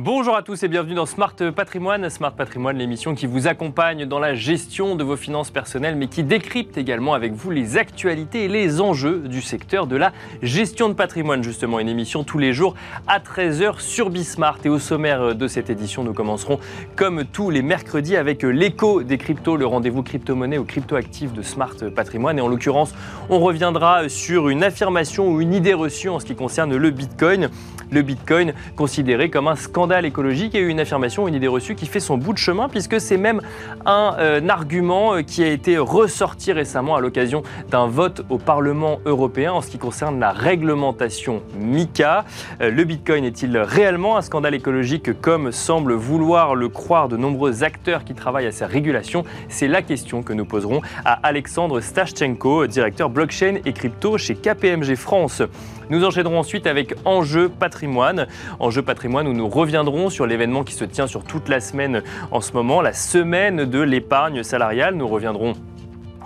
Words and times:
Bonjour 0.00 0.36
à 0.36 0.44
tous 0.44 0.62
et 0.62 0.68
bienvenue 0.68 0.94
dans 0.94 1.06
Smart 1.06 1.34
Patrimoine. 1.34 2.08
Smart 2.08 2.32
Patrimoine, 2.32 2.78
l'émission 2.78 3.16
qui 3.16 3.26
vous 3.26 3.48
accompagne 3.48 4.06
dans 4.06 4.20
la 4.20 4.36
gestion 4.36 4.94
de 4.94 5.02
vos 5.02 5.16
finances 5.16 5.50
personnelles, 5.50 5.96
mais 5.96 6.06
qui 6.06 6.22
décrypte 6.22 6.78
également 6.78 7.14
avec 7.14 7.32
vous 7.32 7.50
les 7.50 7.76
actualités 7.76 8.44
et 8.44 8.48
les 8.48 8.80
enjeux 8.80 9.18
du 9.26 9.42
secteur 9.42 9.88
de 9.88 9.96
la 9.96 10.12
gestion 10.40 10.88
de 10.88 10.94
patrimoine. 10.94 11.42
Justement, 11.42 11.80
une 11.80 11.88
émission 11.88 12.22
tous 12.22 12.38
les 12.38 12.52
jours 12.52 12.76
à 13.08 13.18
13h 13.18 13.80
sur 13.80 14.10
Bismart. 14.10 14.58
Et 14.64 14.68
au 14.68 14.78
sommaire 14.78 15.34
de 15.34 15.48
cette 15.48 15.68
édition, 15.68 16.04
nous 16.04 16.14
commencerons 16.14 16.60
comme 16.94 17.24
tous 17.24 17.50
les 17.50 17.62
mercredis 17.62 18.14
avec 18.14 18.44
l'écho 18.44 19.02
des 19.02 19.18
cryptos, 19.18 19.56
le 19.56 19.66
rendez-vous 19.66 20.04
crypto-monnaie 20.04 20.58
ou 20.58 20.64
crypto-actifs 20.64 21.32
de 21.32 21.42
Smart 21.42 21.74
Patrimoine. 21.92 22.38
Et 22.38 22.40
en 22.40 22.46
l'occurrence, 22.46 22.94
on 23.30 23.40
reviendra 23.40 24.08
sur 24.08 24.48
une 24.48 24.62
affirmation 24.62 25.28
ou 25.28 25.40
une 25.40 25.54
idée 25.54 25.74
reçue 25.74 26.08
en 26.08 26.20
ce 26.20 26.24
qui 26.24 26.36
concerne 26.36 26.76
le 26.76 26.90
Bitcoin. 26.90 27.50
Le 27.90 28.02
Bitcoin 28.02 28.52
considéré 28.76 29.28
comme 29.28 29.48
un 29.48 29.56
scandale 29.56 29.88
écologique 30.04 30.54
et 30.54 30.60
une 30.60 30.80
affirmation, 30.80 31.28
une 31.28 31.34
idée 31.34 31.48
reçue 31.48 31.74
qui 31.74 31.86
fait 31.86 32.00
son 32.00 32.16
bout 32.16 32.32
de 32.32 32.38
chemin 32.38 32.68
puisque 32.68 33.00
c'est 33.00 33.16
même 33.16 33.40
un, 33.86 34.14
euh, 34.18 34.40
argument 34.48 35.14
euh, 35.14 35.22
qui 35.22 35.42
a 35.44 35.48
été 35.48 35.78
ressorti 35.78 36.52
récemment 36.52 36.96
à 36.96 37.00
l'occasion 37.00 37.42
d'un 37.70 37.86
vote 37.86 38.22
au 38.28 38.38
Parlement 38.38 39.00
européen 39.04 39.52
en 39.52 39.60
ce 39.60 39.70
qui 39.70 39.78
concerne 39.78 40.18
la 40.18 40.32
réglementation 40.32 41.42
MICA. 41.58 42.24
Euh, 42.60 42.70
le 42.70 42.84
Bitcoin 42.84 43.24
est-il 43.24 43.56
réellement 43.58 44.16
un 44.16 44.22
scandale 44.22 44.54
écologique 44.54 45.20
comme 45.20 45.52
semble 45.52 45.94
vouloir 45.94 46.54
le 46.54 46.68
croire 46.68 47.08
de 47.08 47.16
nombreux 47.16 47.64
acteurs 47.64 48.04
qui 48.04 48.14
travaillent 48.14 48.46
à 48.46 48.52
sa 48.52 48.66
régulation? 48.66 49.24
C'est 49.48 49.68
la 49.68 49.82
question 49.82 50.22
que 50.22 50.32
nous 50.32 50.44
poserons 50.44 50.80
à 51.04 51.14
Alexandre 51.26 51.80
Stashchenko, 51.80 52.66
directeur 52.66 53.10
blockchain 53.10 53.56
et 53.64 53.72
crypto 53.72 54.18
chez 54.18 54.34
KPMG 54.34 54.96
France. 54.96 55.42
Nous 55.90 56.04
enchaînerons 56.04 56.38
ensuite 56.38 56.66
avec 56.66 56.94
Enjeu 57.04 57.48
patrimoine. 57.48 58.26
Enjeu 58.60 58.82
patrimoine 58.82 59.26
où 59.26 59.32
nous 59.32 59.48
reviendrons 59.48 60.10
sur 60.10 60.26
l'événement 60.26 60.64
qui 60.64 60.74
se 60.74 60.84
tient 60.84 61.06
sur 61.06 61.24
toute 61.24 61.48
la 61.48 61.60
semaine 61.60 62.02
en 62.30 62.40
ce 62.40 62.52
moment, 62.52 62.80
la 62.80 62.92
semaine 62.92 63.64
de 63.64 63.80
l'épargne 63.80 64.42
salariale. 64.42 64.94
Nous 64.94 65.08
reviendrons 65.08 65.54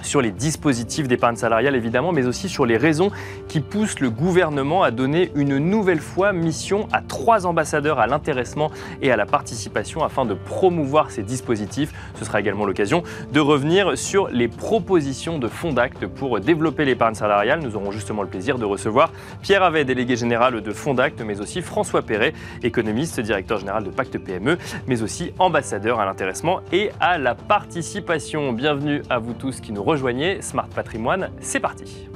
sur 0.02 0.20
les 0.20 0.30
dispositifs 0.30 1.08
d'épargne 1.08 1.36
salariale 1.36 1.74
évidemment, 1.74 2.12
mais 2.12 2.26
aussi 2.26 2.48
sur 2.48 2.66
les 2.66 2.76
raisons 2.76 3.10
qui 3.48 3.60
poussent 3.60 4.00
le 4.00 4.10
gouvernement 4.10 4.82
à 4.82 4.90
donner 4.90 5.32
une 5.34 5.58
nouvelle 5.58 6.00
fois 6.00 6.32
mission 6.32 6.88
à 6.92 7.00
trois 7.00 7.46
ambassadeurs 7.46 7.98
à 7.98 8.06
l'intéressement 8.06 8.70
et 9.00 9.10
à 9.10 9.16
la 9.16 9.26
participation 9.26 10.04
afin 10.04 10.24
de 10.24 10.34
promouvoir 10.34 11.10
ces 11.10 11.22
dispositifs. 11.22 11.92
Ce 12.18 12.24
sera 12.24 12.40
également 12.40 12.66
l'occasion 12.66 13.02
de 13.32 13.40
revenir 13.40 13.96
sur 13.96 14.28
les 14.28 14.48
propositions 14.48 15.38
de 15.38 15.48
fonds 15.48 15.72
d'acte 15.72 16.06
pour 16.06 16.40
développer 16.40 16.84
l'épargne 16.84 17.14
salariale. 17.14 17.60
Nous 17.62 17.76
aurons 17.76 17.90
justement 17.90 18.22
le 18.22 18.28
plaisir 18.28 18.58
de 18.58 18.64
recevoir 18.64 19.12
Pierre 19.40 19.62
Avet, 19.62 19.84
délégué 19.84 20.16
général 20.16 20.60
de 20.60 20.72
fonds 20.72 20.94
d'acte, 20.94 21.22
mais 21.22 21.40
aussi 21.40 21.62
François 21.62 22.02
Perret, 22.02 22.32
économiste, 22.62 23.20
directeur 23.20 23.58
général 23.58 23.84
de 23.84 23.90
Pacte 23.90 24.18
PME, 24.18 24.58
mais 24.86 25.02
aussi 25.02 25.32
ambassadeur 25.38 26.00
à 26.00 26.06
l'intéressement 26.06 26.60
et 26.72 26.90
à 27.00 27.18
la 27.18 27.34
participation. 27.34 28.52
Bienvenue 28.52 29.02
à 29.08 29.18
vous 29.18 29.32
tous 29.32 29.60
qui 29.60 29.72
nous 29.72 29.82
rejoignez. 29.92 30.42
Smart 30.42 30.68
Patrimoine, 30.68 31.30
c'est 31.40 31.60
parti. 31.60 32.08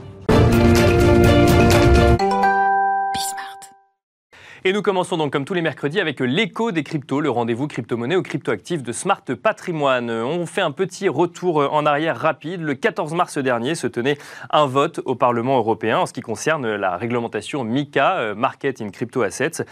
Et 4.67 4.73
nous 4.73 4.83
commençons 4.83 5.17
donc 5.17 5.33
comme 5.33 5.45
tous 5.45 5.55
les 5.55 5.63
mercredis 5.63 6.01
avec 6.01 6.19
l'écho 6.19 6.73
des 6.73 6.83
cryptos, 6.83 7.21
le 7.21 7.31
rendez-vous 7.31 7.69
crypto-monnaie 7.69 8.17
ou 8.17 8.23
crypto-actifs 8.23 8.83
de 8.83 8.91
Smart 8.91 9.23
Patrimoine. 9.41 10.11
On 10.11 10.45
fait 10.45 10.61
un 10.61 10.73
petit 10.73 11.09
retour 11.09 11.73
en 11.73 11.87
arrière 11.87 12.19
rapide. 12.19 12.63
Le 12.63 12.75
14 12.75 13.15
mars 13.15 13.39
dernier 13.39 13.77
se 13.77 13.87
tenait 13.87 14.19
un 14.51 14.67
vote 14.67 15.01
au 15.05 15.15
Parlement 15.15 15.57
européen 15.59 16.01
en 16.01 16.07
ce 16.07 16.13
qui 16.13 16.21
concerne 16.21 16.75
la 16.75 16.97
réglementation 16.97 17.63
MICA, 17.63 18.17
euh, 18.17 18.35
Market 18.35 18.81
in 18.81 18.89
Crypto 18.89 19.23
Assets. 19.23 19.65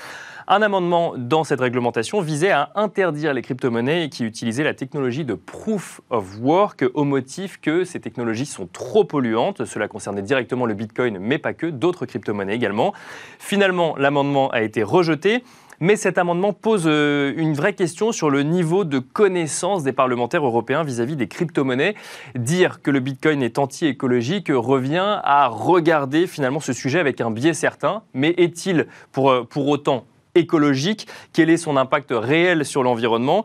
Un 0.47 0.63
amendement 0.63 1.15
dans 1.17 1.43
cette 1.43 1.61
réglementation 1.61 2.21
visait 2.21 2.51
à 2.51 2.71
interdire 2.77 3.33
les 3.35 3.43
crypto-monnaies 3.43 4.11
qui 4.11 4.25
utilisaient 4.25 4.63
la 4.63 4.75
technologie 4.75 5.25
de 5.25 5.35
proof 5.35 6.03
of 6.11 6.39
work 6.41 6.85
au 6.95 7.03
motif 7.03 7.59
que 7.61 7.85
ces 7.85 7.99
technologies 7.99 8.47
sont 8.47 8.69
trop 8.69 9.05
polluantes. 9.05 9.65
Cela 9.65 9.89
concernait 9.89 10.23
directement 10.23 10.67
le 10.67 10.75
Bitcoin, 10.75 11.19
mais 11.19 11.39
pas 11.39 11.55
que, 11.55 11.67
d'autres 11.67 12.07
crypto-monnaies 12.07 12.55
également. 12.55 12.93
Finalement, 13.41 13.97
l'amendement 13.97 14.51
a 14.51 14.61
été 14.63 14.84
rejeté. 14.85 15.43
Mais 15.81 15.97
cet 15.97 16.19
amendement 16.19 16.53
pose 16.53 16.85
euh, 16.87 17.35
une 17.37 17.55
vraie 17.55 17.73
question 17.73 18.13
sur 18.13 18.31
le 18.31 18.43
niveau 18.43 18.85
de 18.85 19.01
connaissance 19.01 19.83
des 19.83 19.93
parlementaires 19.93 20.45
européens 20.45 20.85
vis-à-vis 20.85 21.17
des 21.17 21.27
crypto-monnaies. 21.27 21.95
Dire 22.37 22.81
que 22.81 22.91
le 22.91 23.01
Bitcoin 23.01 23.43
est 23.43 23.59
anti-écologique 23.59 24.51
revient 24.55 25.21
à 25.25 25.49
regarder 25.49 26.27
finalement 26.27 26.61
ce 26.61 26.73
sujet 26.73 27.01
avec 27.01 27.21
un 27.21 27.31
biais 27.31 27.55
certain. 27.55 28.03
Mais 28.15 28.31
est-il 28.37 28.87
pour, 29.11 29.31
euh, 29.31 29.43
pour 29.43 29.69
autant 29.69 30.05
écologique, 30.35 31.07
quel 31.33 31.51
est 31.51 31.57
son 31.57 31.77
impact 31.77 32.11
réel 32.13 32.65
sur 32.65 32.83
l'environnement? 32.83 33.45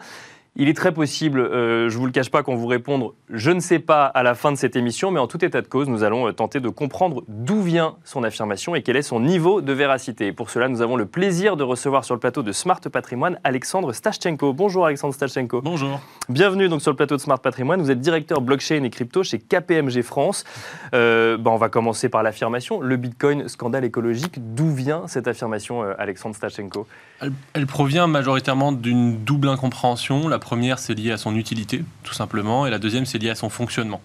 Il 0.55 0.67
est 0.67 0.73
très 0.73 0.93
possible, 0.93 1.39
euh, 1.39 1.89
je 1.89 1.95
ne 1.95 1.99
vous 1.99 2.05
le 2.05 2.11
cache 2.11 2.29
pas, 2.29 2.43
qu'on 2.43 2.55
vous 2.55 2.67
réponde 2.67 3.11
je 3.31 3.51
ne 3.51 3.59
sais 3.59 3.77
pas 3.77 4.05
à 4.05 4.23
la 4.23 4.33
fin 4.33 4.51
de 4.51 4.57
cette 4.57 4.75
émission, 4.75 5.11
mais 5.11 5.19
en 5.19 5.27
tout 5.27 5.45
état 5.45 5.61
de 5.61 5.67
cause, 5.67 5.87
nous 5.87 6.03
allons 6.03 6.27
euh, 6.27 6.31
tenter 6.31 6.59
de 6.59 6.69
comprendre 6.69 7.23
d'où 7.27 7.61
vient 7.61 7.95
son 8.03 8.23
affirmation 8.23 8.73
et 8.73 8.81
quel 8.81 8.95
est 8.95 9.03
son 9.03 9.19
niveau 9.19 9.61
de 9.61 9.71
véracité. 9.71 10.31
pour 10.31 10.49
cela, 10.49 10.67
nous 10.67 10.81
avons 10.81 10.95
le 10.95 11.05
plaisir 11.05 11.55
de 11.55 11.63
recevoir 11.63 12.05
sur 12.05 12.15
le 12.15 12.19
plateau 12.19 12.41
de 12.41 12.51
Smart 12.51 12.81
Patrimoine 12.81 13.39
Alexandre 13.43 13.93
Stashchenko. 13.93 14.53
Bonjour 14.53 14.87
Alexandre 14.87 15.13
Stashchenko. 15.13 15.61
Bonjour. 15.61 16.01
Bienvenue 16.27 16.69
donc 16.69 16.81
sur 16.81 16.89
le 16.89 16.97
plateau 16.97 17.17
de 17.17 17.21
Smart 17.21 17.39
Patrimoine. 17.39 17.81
Vous 17.81 17.91
êtes 17.91 18.01
directeur 18.01 18.41
blockchain 18.41 18.83
et 18.83 18.89
crypto 18.89 19.21
chez 19.23 19.37
KPMG 19.37 20.01
France. 20.01 20.43
Euh, 20.95 21.37
ben, 21.37 21.51
on 21.51 21.57
va 21.57 21.69
commencer 21.69 22.09
par 22.09 22.23
l'affirmation. 22.23 22.81
Le 22.81 22.97
Bitcoin, 22.97 23.47
scandale 23.47 23.85
écologique. 23.85 24.39
D'où 24.55 24.71
vient 24.73 25.07
cette 25.07 25.27
affirmation, 25.27 25.83
Alexandre 25.99 26.35
Stashchenko 26.35 26.87
elle, 27.21 27.33
elle, 27.53 27.67
provient 27.67 28.07
majoritairement 28.07 28.71
d'une 28.71 29.23
double 29.23 29.49
incompréhension. 29.49 30.29
La 30.29 30.38
première, 30.39 30.79
c'est 30.79 30.93
lié 30.93 31.11
à 31.11 31.17
son 31.17 31.35
utilité, 31.35 31.83
tout 32.03 32.13
simplement, 32.13 32.65
et 32.65 32.69
la 32.69 32.79
deuxième, 32.79 33.05
c'est 33.05 33.17
lié 33.17 33.29
à 33.29 33.35
son 33.35 33.49
fonctionnement. 33.49 34.01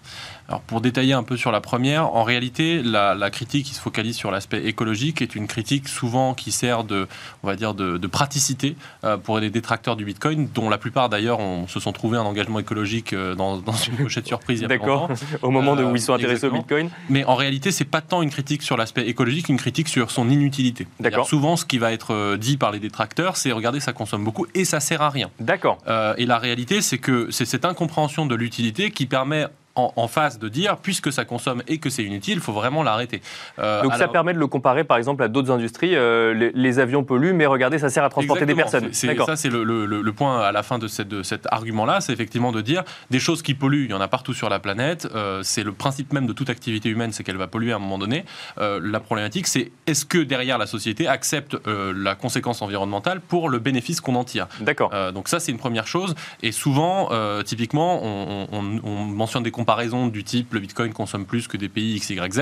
Alors 0.47 0.61
pour 0.61 0.79
détailler 0.79 1.13
un 1.13 1.23
peu 1.23 1.37
sur 1.37 1.51
la 1.51 1.59
première, 1.59 2.13
en 2.15 2.23
réalité, 2.23 2.83
la, 2.83 3.29
critique 3.31 3.65
qui 3.65 3.73
se 3.73 3.81
focalise 3.81 4.15
sur 4.15 4.29
l'aspect 4.29 4.65
écologique 4.65 5.21
est 5.21 5.35
une 5.35 5.47
critique 5.47 5.87
souvent 5.87 6.35
qui 6.35 6.51
sert 6.51 6.83
de, 6.83 7.07
on 7.43 7.47
va 7.47 7.55
dire, 7.55 7.73
de, 7.73 8.07
praticité 8.07 8.75
euh, 9.03 9.17
pour 9.17 9.39
les 9.39 9.49
détracteurs 9.49 9.95
du 9.95 10.05
Bitcoin, 10.05 10.47
dont 10.53 10.69
la 10.69 10.77
plupart 10.77 11.09
d'ailleurs 11.09 11.39
se 11.67 11.79
sont 11.79 11.91
trouvés 11.91 12.17
un 12.17 12.23
engagement 12.23 12.59
écologique 12.59 13.13
euh, 13.13 13.33
dans, 13.33 13.59
une 13.87 13.97
pochette 13.97 14.27
surprise. 14.27 14.61
D'accord. 14.61 15.09
Au 15.41 15.49
moment 15.49 15.73
où 15.73 15.95
ils 15.95 16.01
sont 16.01 16.13
intéressés 16.13 16.47
au 16.47 16.51
Bitcoin. 16.51 16.89
Mais 17.09 17.25
en 17.25 17.35
réalité, 17.35 17.71
c'est 17.71 17.83
pas 17.83 18.01
tant 18.01 18.21
une 18.21 18.29
critique 18.29 18.61
sur 18.61 18.77
l'aspect 18.77 19.07
écologique, 19.07 19.49
une 19.49 19.57
critique 19.57 19.87
sur 19.87 20.11
son 20.11 20.29
inutilité. 20.29 20.87
D'accord. 20.99 21.27
Souvent, 21.27 21.55
ce 21.55 21.65
qui 21.65 21.79
va 21.79 21.91
être 21.91 22.13
euh, 22.13 22.37
dit 22.37 22.57
par 22.57 22.71
les 22.71 22.79
détracteurs, 22.79 23.37
c'est 23.37 23.51
regardez, 23.51 23.79
ça 23.79 23.93
consomme 23.93 24.23
beaucoup 24.23 24.45
et 24.53 24.63
ça 24.63 24.79
sert 24.79 25.01
à 25.01 25.09
rien. 25.09 25.31
D'accord. 25.39 25.79
et 26.17 26.25
la 26.25 26.37
réalité, 26.37 26.81
c'est 26.81 26.99
que 26.99 27.29
c'est 27.31 27.45
cette 27.45 27.65
incompréhension 27.65 28.25
de 28.25 28.35
l'utilité 28.35 28.91
qui 28.91 29.07
permet 29.07 29.47
en, 29.75 30.07
face 30.07 30.39
de 30.39 30.47
dire, 30.47 30.77
puisque 30.77 31.11
ça 31.11 31.25
consomme 31.25 31.61
et 31.67 31.79
que 31.79 31.89
c'est 31.89 32.03
inutile, 32.03 32.35
il 32.35 32.39
faut 32.39 32.53
vraiment 32.53 32.83
l'arrêter. 32.83 33.21
Euh, 33.59 33.83
Donc 33.83 33.93
ça 33.95 34.07
permet 34.07 34.33
de 34.33 34.39
le 34.39 34.47
comparer 34.47 34.83
par 34.83 34.97
exemple 34.97 35.21
à 35.23 35.27
d'autres 35.27 35.51
industries. 35.51 35.95
Euh, 35.95 36.51
les, 36.53 36.79
avions 36.79 37.03
polluent, 37.03 37.33
mais 37.33 37.45
regardez, 37.45 37.79
ça 37.79 37.89
sert 37.89 38.03
à 38.03 38.09
transporter 38.09 38.45
des 38.45 38.55
personnes. 38.55 38.89
C'est, 38.91 39.15
ça, 39.17 39.35
c'est 39.35 39.49
le, 39.49 40.11
point 40.11 40.41
à 40.41 40.51
la 40.51 40.63
fin 40.63 40.77
de, 40.77 40.87
cette, 40.87 41.07
de 41.07 41.23
cet 41.23 41.47
argument-là, 41.51 41.99
c'est 42.01 42.13
effectivement 42.13 42.51
de 42.51 42.61
dire 42.61 42.83
des 43.11 43.19
choses 43.19 43.41
qui 43.41 43.53
polluent, 43.53 43.85
il 43.85 43.91
y 43.91 43.93
en 43.93 44.01
a 44.01 44.07
partout 44.07 44.33
sur 44.33 44.49
la 44.49 44.59
planète. 44.59 45.07
Euh, 45.13 45.41
c'est 45.43 45.63
le 45.63 45.73
principe 45.73 46.13
même 46.13 46.25
de 46.25 46.33
toute 46.33 46.49
activité 46.49 46.89
humaine, 46.89 47.11
c'est 47.11 47.23
qu'elle 47.23 47.37
va 47.37 47.47
polluer 47.47 47.73
à 47.73 47.75
un 47.75 47.79
moment 47.79 47.97
donné. 47.97 48.25
la 48.57 48.99
problématique, 48.99 49.47
c'est 49.47 49.71
est-ce 49.87 50.05
que 50.05 50.17
derrière 50.17 50.57
la 50.57 50.67
société 50.67 51.07
accepte 51.07 51.57
la 51.65 52.15
conséquence 52.15 52.61
environnementale 52.61 53.19
pour 53.19 53.49
le 53.49 53.59
bénéfice 53.59 53.99
qu'on 54.01 54.15
en 54.15 54.23
tire? 54.23 54.47
D'accord. 54.61 54.91
donc 55.13 55.27
ça, 55.27 55.39
c'est 55.39 55.51
une 55.51 55.57
première 55.57 55.87
chose. 55.87 56.15
Et 56.41 56.51
souvent, 56.51 57.09
typiquement, 57.43 58.01
on, 58.03 58.47
on 58.83 59.05
mentionne 59.05 59.43
des 59.43 59.51
comparaisons 59.65 60.05
du 60.05 60.23
type 60.23 60.53
le 60.53 60.59
Bitcoin 60.59 60.93
consomme 60.93 61.25
plus 61.25 61.47
que 61.47 61.57
des 61.57 61.69
pays 61.69 61.95
X, 61.95 62.11
Y, 62.11 62.33
Z. 62.33 62.39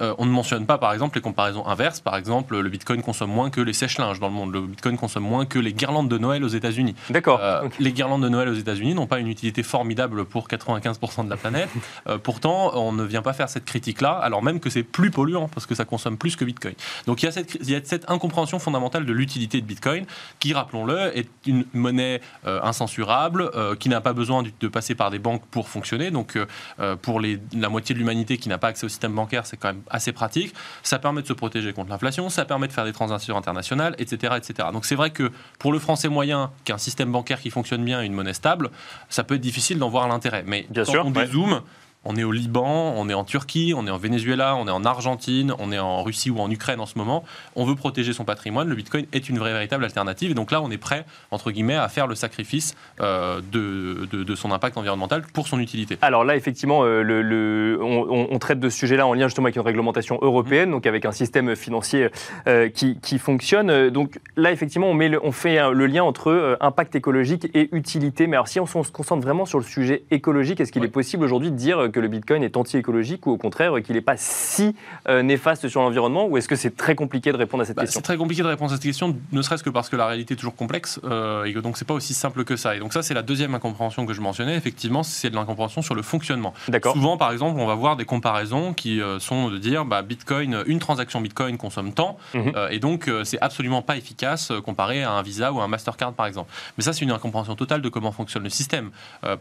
Euh, 0.00 0.14
on 0.16 0.24
ne 0.24 0.30
mentionne 0.30 0.64
pas, 0.64 0.78
par 0.78 0.94
exemple, 0.94 1.18
les 1.18 1.20
comparaisons 1.20 1.66
inverses. 1.66 2.00
Par 2.00 2.16
exemple, 2.16 2.58
le 2.58 2.68
Bitcoin 2.70 3.02
consomme 3.02 3.30
moins 3.30 3.50
que 3.50 3.60
les 3.60 3.74
sèche-linges 3.74 4.20
dans 4.20 4.28
le 4.28 4.32
monde. 4.32 4.54
Le 4.54 4.62
Bitcoin 4.62 4.96
consomme 4.96 5.24
moins 5.24 5.44
que 5.44 5.58
les 5.58 5.74
guirlandes 5.74 6.08
de 6.08 6.16
Noël 6.16 6.42
aux 6.44 6.48
États-Unis. 6.48 6.94
D'accord. 7.10 7.40
Euh, 7.42 7.68
les 7.78 7.92
guirlandes 7.92 8.22
de 8.22 8.30
Noël 8.30 8.48
aux 8.48 8.54
États-Unis 8.54 8.94
n'ont 8.94 9.06
pas 9.06 9.18
une 9.18 9.28
utilité 9.28 9.62
formidable 9.62 10.24
pour 10.24 10.48
95% 10.48 11.26
de 11.26 11.30
la 11.30 11.36
planète. 11.36 11.68
Euh, 12.08 12.18
pourtant, 12.18 12.72
on 12.74 12.92
ne 12.92 13.04
vient 13.04 13.22
pas 13.22 13.32
faire 13.32 13.48
cette 13.48 13.64
critique-là, 13.64 14.12
alors 14.12 14.42
même 14.42 14.60
que 14.60 14.70
c'est 14.70 14.82
plus 14.82 15.10
polluant 15.10 15.48
parce 15.48 15.66
que 15.66 15.74
ça 15.74 15.84
consomme 15.84 16.16
plus 16.16 16.36
que 16.36 16.44
Bitcoin. 16.44 16.74
Donc 17.06 17.22
il 17.22 17.26
y 17.26 17.28
a 17.28 17.32
cette, 17.32 17.54
il 17.60 17.70
y 17.70 17.76
a 17.76 17.80
cette 17.84 18.10
incompréhension 18.10 18.58
fondamentale 18.58 19.04
de 19.04 19.12
l'utilité 19.12 19.60
de 19.60 19.66
Bitcoin, 19.66 20.06
qui, 20.40 20.52
rappelons-le, 20.52 21.16
est 21.16 21.28
une 21.46 21.64
monnaie 21.74 22.20
incensurable, 22.44 23.50
qui 23.78 23.88
n'a 23.88 24.00
pas 24.00 24.14
besoin 24.14 24.42
de 24.42 24.68
passer 24.68 24.94
par 24.94 25.10
des 25.10 25.18
banques 25.18 25.44
pour 25.50 25.68
fonctionner. 25.68 26.10
Donc 26.10 26.36
euh, 26.80 26.96
pour 26.96 27.20
la 27.20 27.68
moitié 27.68 27.94
de 27.94 27.98
l'humanité 27.98 28.38
qui 28.38 28.48
n'a 28.48 28.58
pas 28.58 28.68
accès 28.68 28.86
au 28.86 28.88
système 28.88 29.14
bancaire, 29.14 29.46
c'est 29.46 29.56
quand 29.56 29.68
même 29.68 29.82
assez 29.90 30.12
pratique. 30.12 30.54
Ça 30.82 30.98
permet 30.98 31.22
de 31.22 31.26
se 31.26 31.32
protéger 31.32 31.72
contre 31.72 31.90
l'inflation, 31.90 32.28
ça 32.28 32.44
permet 32.44 32.68
de 32.68 32.72
faire 32.72 32.84
des 32.84 32.92
transactions 32.92 33.36
internationales, 33.36 33.94
etc. 33.98 34.34
etc. 34.36 34.68
Donc 34.72 34.84
c'est 34.84 34.94
vrai 34.94 35.10
que 35.10 35.30
pour 35.58 35.72
le 35.72 35.78
français 35.78 36.08
moyen, 36.08 36.50
qui 36.64 36.72
a 36.72 36.74
un 36.76 36.78
système 36.78 37.10
bancaire 37.12 37.40
qui 37.40 37.50
fonctionne 37.50 37.84
bien 37.84 38.02
et 38.02 38.06
une 38.06 38.14
monnaie 38.14 38.34
stable, 38.34 38.70
ça 39.08 39.24
peut 39.24 39.34
être 39.34 39.40
difficile 39.40 39.78
d'en 39.78 39.88
voir 39.88 40.08
l'intérêt. 40.08 40.44
Mais 40.46 40.66
quand 40.74 41.04
on 41.04 41.10
dézoome, 41.10 41.62
on 42.04 42.16
est 42.16 42.24
au 42.24 42.32
Liban, 42.32 42.94
on 42.96 43.08
est 43.08 43.14
en 43.14 43.24
Turquie, 43.24 43.74
on 43.76 43.86
est 43.86 43.90
en 43.90 43.98
Venezuela, 43.98 44.56
on 44.56 44.66
est 44.66 44.72
en 44.72 44.84
Argentine, 44.84 45.54
on 45.58 45.70
est 45.70 45.78
en 45.78 46.02
Russie 46.02 46.30
ou 46.30 46.40
en 46.40 46.50
Ukraine 46.50 46.80
en 46.80 46.86
ce 46.86 46.98
moment. 46.98 47.24
On 47.54 47.64
veut 47.64 47.76
protéger 47.76 48.12
son 48.12 48.24
patrimoine. 48.24 48.68
Le 48.68 48.74
Bitcoin 48.74 49.06
est 49.12 49.28
une 49.28 49.38
vraie 49.38 49.52
véritable 49.52 49.84
alternative. 49.84 50.32
Et 50.32 50.34
donc 50.34 50.50
là, 50.50 50.60
on 50.62 50.70
est 50.70 50.78
prêt, 50.78 51.04
entre 51.30 51.50
guillemets, 51.50 51.76
à 51.76 51.88
faire 51.88 52.06
le 52.06 52.14
sacrifice 52.14 52.74
euh, 53.00 53.40
de, 53.52 54.06
de, 54.10 54.34
son 54.34 54.50
impact 54.50 54.76
environnemental 54.76 55.22
pour 55.32 55.46
son 55.46 55.60
utilité. 55.60 55.98
Alors 56.02 56.24
là, 56.24 56.36
effectivement, 56.36 56.84
euh, 56.84 57.02
le, 57.02 57.78
on, 57.80 58.38
traite 58.38 58.58
de 58.58 58.68
ce 58.68 58.78
sujet-là 58.78 59.06
en 59.06 59.14
lien 59.14 59.28
justement 59.28 59.46
avec 59.46 59.56
une 59.56 59.62
réglementation 59.62 60.18
européenne, 60.22 60.70
mmh. 60.70 60.72
donc 60.72 60.86
avec 60.86 61.04
un 61.04 61.12
système 61.12 61.54
financier 61.54 62.08
euh, 62.48 62.68
qui, 62.68 62.98
qui, 62.98 63.18
fonctionne. 63.18 63.90
Donc 63.90 64.18
là, 64.36 64.50
effectivement, 64.50 64.88
on, 64.88 64.94
met 64.94 65.08
le, 65.08 65.24
on 65.24 65.30
fait 65.30 65.60
le 65.72 65.86
lien 65.86 66.02
entre 66.02 66.56
impact 66.60 66.96
écologique 66.96 67.48
et 67.54 67.68
utilité. 67.72 68.26
Mais 68.26 68.36
alors, 68.36 68.48
si 68.48 68.58
on, 68.58 68.66
se 68.66 68.90
concentre 68.90 69.22
vraiment 69.22 69.46
sur 69.46 69.58
le 69.58 69.64
sujet 69.64 70.02
écologique, 70.10 70.60
est-ce 70.60 70.72
qu'il 70.72 70.84
est 70.84 70.88
possible 70.88 71.24
aujourd'hui 71.24 71.50
de 71.50 71.56
dire 71.56 71.91
que 71.92 72.00
le 72.00 72.08
Bitcoin 72.08 72.42
est 72.42 72.56
anti-écologique 72.56 73.26
ou 73.26 73.30
au 73.30 73.36
contraire 73.36 73.74
qu'il 73.82 73.94
n'est 73.94 74.00
pas 74.00 74.16
si 74.16 74.74
euh, 75.08 75.22
néfaste 75.22 75.68
sur 75.68 75.82
l'environnement 75.82 76.26
Ou 76.26 76.36
est-ce 76.36 76.48
que 76.48 76.56
c'est 76.56 76.76
très 76.76 76.94
compliqué 76.94 77.32
de 77.32 77.36
répondre 77.36 77.62
à 77.62 77.66
cette 77.66 77.76
bah, 77.76 77.82
question? 77.82 78.00
C'est 78.00 78.04
très 78.04 78.16
compliqué 78.16 78.42
de 78.42 78.48
répondre 78.48 78.72
à 78.72 78.74
cette 78.74 78.82
question, 78.82 79.16
ne 79.32 79.42
serait-ce 79.42 79.62
que 79.62 79.70
parce 79.70 79.88
que 79.88 79.96
la 79.96 80.06
réalité 80.06 80.34
est 80.34 80.36
toujours 80.36 80.56
complexe 80.56 81.00
euh, 81.04 81.44
et 81.44 81.52
que 81.52 81.58
donc 81.58 81.76
c'est 81.76 81.84
pas 81.86 81.94
aussi 81.94 82.14
simple 82.14 82.44
que 82.44 82.56
ça. 82.56 82.76
Et 82.76 82.78
donc 82.78 82.92
ça, 82.92 83.02
c'est 83.02 83.14
la 83.14 83.22
deuxième 83.22 83.54
incompréhension 83.54 84.06
que 84.06 84.12
je 84.12 84.20
mentionnais. 84.20 84.56
Effectivement, 84.56 85.02
c'est 85.02 85.30
de 85.30 85.34
l'incompréhension 85.34 85.82
sur 85.82 85.94
le 85.94 86.02
fonctionnement. 86.02 86.54
Souvent, 86.92 87.16
par 87.16 87.32
exemple, 87.32 87.60
on 87.60 87.66
va 87.66 87.74
voir 87.74 87.96
des 87.96 88.04
comparaisons 88.04 88.74
qui 88.74 89.00
euh, 89.00 89.18
sont 89.18 89.50
de 89.50 89.58
dire 89.58 89.84
bah, 89.84 90.02
Bitcoin, 90.02 90.62
une 90.66 90.78
transaction 90.78 91.20
Bitcoin 91.20 91.56
consomme 91.56 91.92
tant, 91.92 92.16
mhm. 92.34 92.52
et 92.70 92.78
donc 92.78 93.10
c'est 93.24 93.40
absolument 93.40 93.82
pas 93.82 93.96
efficace 93.96 94.52
comparé 94.64 95.02
à 95.02 95.12
un 95.12 95.22
Visa 95.22 95.52
ou 95.52 95.60
un 95.60 95.68
Mastercard, 95.68 96.12
par 96.12 96.26
exemple. 96.26 96.50
Mais 96.76 96.84
ça, 96.84 96.92
c'est 96.92 97.04
une 97.04 97.10
incompréhension 97.10 97.54
totale 97.54 97.82
de 97.82 97.88
comment 97.88 98.12
fonctionne 98.12 98.42
le 98.42 98.50
système. 98.50 98.90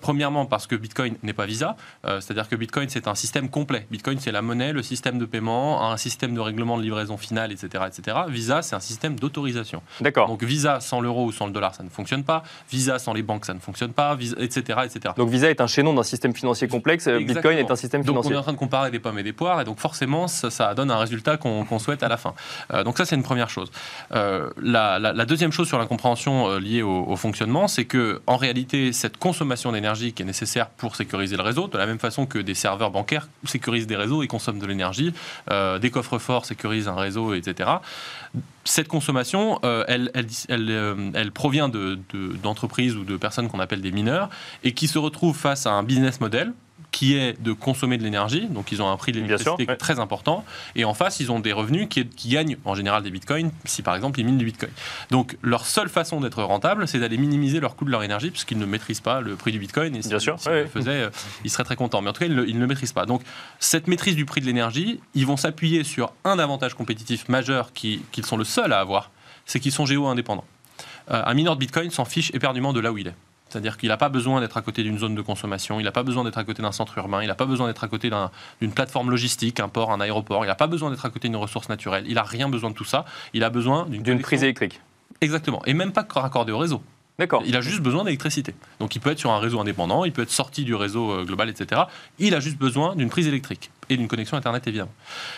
premièrement, 0.01 0.45
parce 0.45 0.67
que 0.67 0.75
Bitcoin 0.75 1.15
n'est 1.23 1.33
pas 1.33 1.45
Visa, 1.45 1.75
c'est-à-dire 2.03 2.40
que 2.47 2.55
Bitcoin, 2.55 2.89
c'est 2.89 3.07
un 3.07 3.15
système 3.15 3.49
complet. 3.49 3.87
Bitcoin, 3.91 4.19
c'est 4.19 4.31
la 4.31 4.41
monnaie, 4.41 4.73
le 4.73 4.83
système 4.83 5.17
de 5.19 5.25
paiement, 5.25 5.89
un 5.89 5.97
système 5.97 6.33
de 6.33 6.39
règlement 6.39 6.77
de 6.77 6.83
livraison 6.83 7.17
finale, 7.17 7.51
etc. 7.51 7.85
etc. 7.87 8.17
Visa, 8.27 8.61
c'est 8.61 8.75
un 8.75 8.79
système 8.79 9.19
d'autorisation. 9.19 9.81
D'accord. 9.99 10.27
Donc 10.27 10.43
Visa 10.43 10.79
sans 10.79 11.01
l'euro 11.01 11.25
ou 11.25 11.31
sans 11.31 11.47
le 11.47 11.51
dollar, 11.51 11.75
ça 11.75 11.83
ne 11.83 11.89
fonctionne 11.89 12.23
pas. 12.23 12.43
Visa 12.69 12.99
sans 12.99 13.13
les 13.13 13.23
banques, 13.23 13.45
ça 13.45 13.53
ne 13.53 13.59
fonctionne 13.59 13.93
pas, 13.93 14.17
etc. 14.37 14.79
etc. 14.85 15.13
Donc 15.17 15.29
Visa 15.29 15.49
est 15.49 15.61
un 15.61 15.67
chaînon 15.67 15.93
d'un 15.93 16.03
système 16.03 16.33
financier 16.33 16.67
complexe, 16.67 17.07
Bitcoin 17.07 17.57
est 17.57 17.71
un 17.71 17.75
système 17.75 18.03
financier. 18.03 18.29
Donc 18.29 18.31
on 18.31 18.35
est 18.35 18.39
en 18.39 18.43
train 18.43 18.53
de 18.53 18.57
comparer 18.57 18.91
des 18.91 18.99
pommes 18.99 19.19
et 19.19 19.23
des 19.23 19.33
poires, 19.33 19.61
et 19.61 19.65
donc 19.65 19.79
forcément, 19.79 20.27
ça, 20.27 20.73
donne 20.73 20.91
un 20.91 20.97
résultat 20.97 21.37
qu'on 21.37 21.79
souhaite 21.79 22.03
à 22.03 22.07
la 22.07 22.17
fin. 22.17 22.33
Euh, 22.73 22.83
donc 22.83 22.97
ça, 22.97 23.05
c'est 23.05 23.15
une 23.15 23.23
première 23.23 23.49
chose. 23.49 23.71
Euh, 24.13 24.49
la, 24.61 25.25
deuxième 25.25 25.51
chose 25.51 25.67
sur 25.67 25.77
l'incompréhension 25.77 26.49
euh, 26.49 26.59
liée 26.59 26.81
au, 26.81 27.05
au 27.05 27.15
fonctionnement, 27.15 27.67
c'est 27.67 27.85
que 27.85 28.21
en 28.27 28.37
réalité, 28.37 28.93
cette 28.93 29.17
consommation 29.17 29.71
d'énergie 29.71 30.13
qui 30.13 30.23
est 30.23 30.25
nécessaire 30.25 30.69
pour 30.69 30.95
sécuriser 30.95 31.37
le 31.37 31.43
réseau, 31.43 31.67
de 31.67 31.77
la 31.77 31.85
même 31.85 31.99
façon 31.99 32.25
que 32.31 32.39
des 32.39 32.55
serveurs 32.55 32.91
bancaires 32.91 33.27
sécurisent 33.43 33.87
des 33.87 33.95
réseaux 33.95 34.23
et 34.23 34.27
consomment 34.27 34.59
de 34.59 34.65
l'énergie, 34.65 35.13
euh, 35.51 35.79
des 35.79 35.91
coffres 35.91 36.17
forts 36.17 36.45
sécurisent 36.45 36.87
un 36.87 36.95
réseau, 36.95 37.33
etc. 37.33 37.69
Cette 38.63 38.87
consommation, 38.87 39.59
euh, 39.63 39.83
euh, 39.89 41.11
elle, 41.13 41.31
provient 41.31 41.69
d'entreprises 41.69 42.93
de, 42.93 42.99
ou 42.99 43.03
de 43.03 43.17
personnes 43.17 43.49
qu'on 43.49 43.59
appelle 43.59 43.81
des 43.81 43.91
mineurs 43.91 44.29
et 44.63 44.73
qui 44.73 44.87
se 44.87 44.97
retrouvent 44.97 45.37
face 45.37 45.65
à 45.67 45.71
un 45.71 45.83
business 45.83 46.21
model 46.21 46.53
qui 46.91 47.15
est 47.15 47.41
de 47.41 47.53
consommer 47.53 47.97
de 47.97 48.03
l'énergie, 48.03 48.47
donc 48.47 48.71
ils 48.71 48.81
ont 48.81 48.89
un 48.89 48.97
prix 48.97 49.11
de 49.13 49.19
l'électricité 49.19 49.65
très 49.77 49.99
important, 49.99 50.43
et 50.75 50.83
en 50.83 50.93
face, 50.93 51.19
ils 51.19 51.31
ont 51.31 51.39
des 51.39 51.53
revenus 51.53 51.87
qui, 51.89 52.05
qui, 52.05 52.29
gagnent 52.29 52.57
en 52.65 52.75
général 52.75 53.01
des 53.01 53.11
bitcoins, 53.11 53.51
si 53.65 53.81
par 53.81 53.95
exemple 53.95 54.19
ils 54.19 54.25
minent 54.25 54.37
du 54.37 54.45
bitcoin. 54.45 54.71
Donc 55.09 55.37
leur 55.41 55.65
seule 55.65 55.89
façon 55.89 56.19
d'être 56.19 56.43
rentable, 56.43 56.87
c'est 56.87 56.99
d'aller 56.99 57.17
minimiser 57.17 57.59
leur 57.59 57.75
coût 57.75 57.85
de 57.85 57.91
leur 57.91 58.03
énergie, 58.03 58.29
puisqu'ils 58.29 58.57
ne 58.57 58.65
maîtrisent 58.65 58.99
pas 58.99 59.21
le 59.21 59.35
prix 59.35 59.51
du 59.51 59.59
bitcoin, 59.59 59.95
et 59.95 60.01
si, 60.01 60.09
Bien 60.09 60.19
sûr. 60.19 60.37
ils 60.45 60.51
le 60.51 60.67
faisaient, 60.67 61.03
euh, 61.03 61.09
ils 61.45 61.49
seraient 61.49 61.63
très 61.63 61.77
contents. 61.77 62.01
Mais 62.01 62.09
en 62.09 62.13
tout 62.13 62.19
cas, 62.19 62.25
ils, 62.25 62.35
ne 62.35 62.59
le 62.59 62.67
maîtrisent 62.67 62.93
pas. 62.93 63.05
Donc 63.05 63.21
cette 63.59 63.87
maîtrise 63.87 64.15
du 64.15 64.25
prix 64.25 64.41
de 64.41 64.45
l'énergie, 64.45 64.99
ils 65.13 65.25
vont 65.25 65.37
s'appuyer 65.37 65.83
sur 65.83 66.13
un 66.25 66.39
avantage 66.39 66.73
compétitif 66.73 67.29
majeur 67.29 67.71
qu'ils 67.73 68.25
sont 68.25 68.37
le 68.37 68.43
seul 68.43 68.73
à 68.73 68.79
avoir, 68.79 69.11
c'est 69.45 69.59
qu'ils 69.59 69.71
sont 69.71 69.85
géo-indépendants. 69.85 70.45
Euh, 71.09 71.23
un 71.25 71.33
mineur 71.33 71.55
de 71.55 71.59
bitcoin 71.59 71.89
s'en 71.89 72.05
fiche 72.05 72.31
éperdument 72.33 72.73
de 72.73 72.79
là 72.79 72.91
où 72.91 72.97
il 72.97 73.07
est. 73.07 73.15
C'est-à-dire 73.51 73.77
qu'il 73.77 73.89
n'a 73.89 73.97
pas 73.97 74.09
besoin 74.09 74.39
d'être 74.39 74.55
à 74.55 74.61
côté 74.61 74.81
d'une 74.81 74.97
zone 74.97 75.13
de 75.13 75.21
consommation, 75.21 75.79
il 75.79 75.83
n'a 75.83 75.91
pas 75.91 76.03
besoin 76.03 76.23
d'être 76.23 76.37
à 76.37 76.43
côté 76.43 76.61
d'un 76.61 76.71
centre 76.71 76.97
urbain, 76.97 77.21
il 77.21 77.27
n'a 77.27 77.35
pas 77.35 77.45
besoin 77.45 77.67
d'être 77.67 77.83
à 77.83 77.87
côté 77.89 78.09
d'une 78.61 78.71
plateforme 78.71 79.09
logistique, 79.09 79.59
un 79.59 79.67
port, 79.67 79.91
un 79.91 79.99
aéroport, 79.99 80.45
il 80.45 80.47
n'a 80.47 80.55
pas 80.55 80.67
besoin 80.67 80.89
d'être 80.89 81.05
à 81.05 81.09
côté 81.09 81.27
d'une 81.27 81.37
ressource 81.37 81.67
naturelle, 81.67 82.05
il 82.07 82.15
n'a 82.15 82.23
rien 82.23 82.47
besoin 82.47 82.69
de 82.69 82.75
tout 82.75 82.85
ça, 82.85 83.03
il 83.33 83.43
a 83.43 83.49
besoin 83.49 83.87
d'une 83.89 84.21
prise 84.21 84.43
électrique. 84.43 84.79
Exactement, 85.19 85.61
et 85.65 85.73
même 85.73 85.91
pas 85.91 86.05
raccordé 86.09 86.51
au 86.51 86.57
réseau. 86.57 86.81
D'accord. 87.19 87.43
Il 87.45 87.55
a 87.55 87.61
juste 87.61 87.81
besoin 87.81 88.03
d'électricité. 88.03 88.55
Donc 88.79 88.95
il 88.95 88.99
peut 88.99 89.11
être 89.11 89.19
sur 89.19 89.31
un 89.31 89.39
réseau 89.39 89.59
indépendant, 89.59 90.05
il 90.05 90.11
peut 90.11 90.23
être 90.23 90.31
sorti 90.31 90.63
du 90.63 90.73
réseau 90.73 91.11
euh, 91.11 91.23
global, 91.23 91.49
etc. 91.49 91.81
Il 92.17 92.33
a 92.33 92.39
juste 92.39 92.57
besoin 92.57 92.95
d'une 92.95 93.09
prise 93.09 93.27
électrique 93.27 93.69
et 93.89 93.97
d'une 93.97 94.07
connexion 94.07 94.37
Internet, 94.37 94.65
évidemment. 94.65 94.93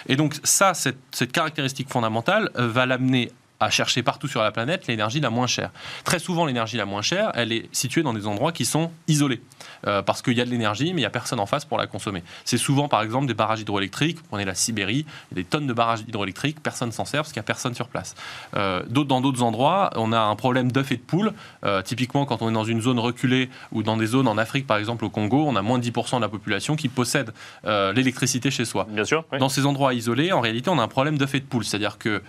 Et 0.08 0.16
donc 0.16 0.36
ça, 0.44 0.76
cette, 0.76 1.00
cette 1.12 1.32
caractéristique 1.34 1.90
fondamentale 1.90 2.52
euh, 2.58 2.68
va 2.68 2.86
l'amener 2.86 3.32
à 3.64 3.70
chercher 3.70 4.04
partout 4.04 4.28
sur 4.28 4.42
la 4.42 4.52
planète 4.52 4.88
l'énergie 4.88 5.20
la 5.20 5.30
moins 5.30 5.48
chère. 5.48 5.72
Très 6.04 6.20
souvent, 6.20 6.46
l'énergie 6.46 6.78
la 6.78 6.86
moins 6.86 7.02
chère, 7.02 7.32
elle 7.36 7.52
est 7.52 7.70
située 7.72 8.04
dans 8.04 8.14
des 8.14 8.28
endroits 8.28 8.52
qui 8.52 8.66
sont 8.66 8.92
isolés. 9.08 9.42
Euh, 9.88 10.02
parce 10.02 10.22
qu'il 10.22 10.38
y 10.38 10.42
a 10.42 10.46
de 10.46 10.50
l'énergie, 10.50 10.94
mais 10.94 11.02
il 11.02 11.04
n'y 11.04 11.06
a 11.06 11.10
personne 11.10 11.40
en 11.40 11.46
face 11.46 11.66
pour 11.66 11.78
la 11.78 11.88
consommer. 11.88 12.24
C'est 12.46 12.58
souvent, 12.58 12.88
par 12.88 13.02
exemple, 13.02 13.28
des 13.28 13.34
barrages 13.34 13.62
hydroélectriques. 13.62 14.20
On 14.32 14.40
est 14.40 14.46
la 14.46 14.56
Sibérie, 14.56 15.06
il 15.32 15.38
y 15.38 15.40
a 15.40 15.44
des 15.44 15.44
tonnes 15.44 15.68
de 15.68 15.74
barrages 15.74 16.02
hydroélectriques, 16.02 16.62
personne 16.62 16.92
s'en 16.92 17.06
sert 17.06 17.22
parce 17.22 17.32
qu'il 17.32 17.40
n'y 17.40 17.46
a 17.46 17.48
personne 17.48 17.74
sur 17.74 17.88
place. 17.88 18.16
Euh, 18.56 18.84
dans 18.88 19.22
d'autres 19.22 19.42
endroits, 19.42 19.90
on 19.96 20.12
a 20.12 20.20
un 20.20 20.36
problème 20.36 20.72
d'œufs 20.72 20.92
et 20.92 20.98
de 20.98 21.02
poules. 21.02 21.34
Euh, 21.66 21.82
typiquement, 21.82 22.26
quand 22.26 22.42
on 22.42 22.50
est 22.50 22.54
dans 22.54 22.64
une 22.64 22.82
zone 22.82 23.00
reculée 23.00 23.50
ou 23.72 23.84
dans 23.84 23.98
des 23.98 24.08
zones 24.08 24.28
en 24.28 24.38
Afrique, 24.38 24.68
par 24.68 24.78
exemple 24.78 25.06
au 25.06 25.10
Congo, 25.10 25.46
on 25.48 25.56
a 25.56 25.62
moins 25.62 25.80
de 25.80 25.86
10% 25.86 26.18
de 26.18 26.22
la 26.22 26.30
population 26.30 26.76
qui 26.76 26.90
possède 26.90 27.34
l'électricité 27.64 28.52
chez 28.52 28.66
soi. 28.66 28.88
Bien 28.90 29.06
sûr. 29.06 29.26
Dans 29.40 29.50
ces 29.50 29.66
endroits 29.66 29.94
isolés, 29.94 30.32
en 30.32 30.42
réalité, 30.42 30.70
on 30.70 30.80
a 30.80 30.84
un 30.84 30.88
problème 30.88 31.18
d'œufs 31.18 31.36
et 31.36 31.40
de 31.40 31.46
poules. 31.46 31.66
C'est-à-dire 31.66 31.98
que 31.98 32.22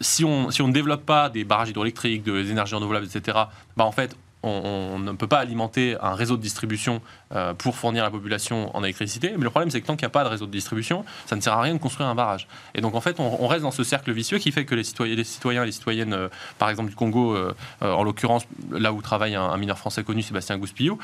si, 0.00 0.24
on, 0.24 0.50
si 0.50 0.62
on 0.62 0.68
ne 0.68 0.72
développe 0.72 1.04
pas 1.04 1.28
des 1.28 1.44
barrages 1.44 1.70
hydroélectriques, 1.70 2.22
des 2.22 2.50
énergies 2.50 2.74
renouvelables, 2.74 3.06
etc., 3.06 3.38
bah 3.76 3.84
en 3.84 3.92
fait, 3.92 4.16
on, 4.42 4.98
ne 4.98 5.12
peut 5.12 5.26
pas 5.26 5.38
alimenter 5.38 5.96
un 6.00 6.14
réseau 6.14 6.36
de 6.36 6.42
distribution 6.42 7.02
euh, 7.34 7.52
pour 7.54 7.76
fournir 7.76 8.04
la 8.04 8.10
population 8.10 8.74
en 8.74 8.82
électricité. 8.82 9.32
Mais 9.36 9.44
le 9.44 9.50
problème, 9.50 9.70
c'est 9.70 9.80
que 9.80 9.86
tant 9.86 9.96
qu'il 9.96 10.06
n'y 10.06 10.10
a 10.10 10.10
pas 10.10 10.24
de 10.24 10.28
réseau 10.28 10.46
de 10.46 10.50
distribution, 10.50 11.04
ça 11.26 11.36
ne 11.36 11.40
sert 11.40 11.52
à 11.52 11.60
rien 11.60 11.74
de 11.74 11.78
construire 11.78 12.08
un 12.08 12.14
barrage. 12.14 12.48
Et 12.74 12.80
donc, 12.80 12.94
en 12.94 13.00
fait, 13.00 13.20
on, 13.20 13.46
reste 13.46 13.62
dans 13.62 13.70
ce 13.70 13.84
cercle 13.84 14.12
vicieux 14.12 14.38
qui 14.38 14.52
fait 14.52 14.64
que 14.64 14.74
les 14.74 14.84
citoyens, 14.84 15.14
les 15.14 15.24
citoyens 15.24 15.62
et 15.62 15.66
les 15.66 15.72
citoyennes, 15.72 16.14
euh, 16.14 16.28
par 16.58 16.70
exemple 16.70 16.88
du 16.88 16.96
Congo, 16.96 17.34
euh, 17.34 17.52
en 17.80 18.02
l'occurrence, 18.02 18.46
là 18.70 18.92
où 18.92 19.02
travaille 19.02 19.34
un, 19.34 19.56
mineur 19.56 19.78
français 19.78 20.04
connu, 20.04 20.22
Sébastien 20.22 20.56
Gouspillou, 20.56 20.98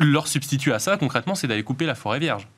leur 0.00 0.26
substitut 0.26 0.72
à 0.72 0.78
ça, 0.78 0.96
concrètement, 0.96 1.34
c'est 1.34 1.46
d'aller 1.46 1.62
couper 1.62 1.86
la 1.86 1.94
forêt 1.94 2.18
vierge 2.18 2.48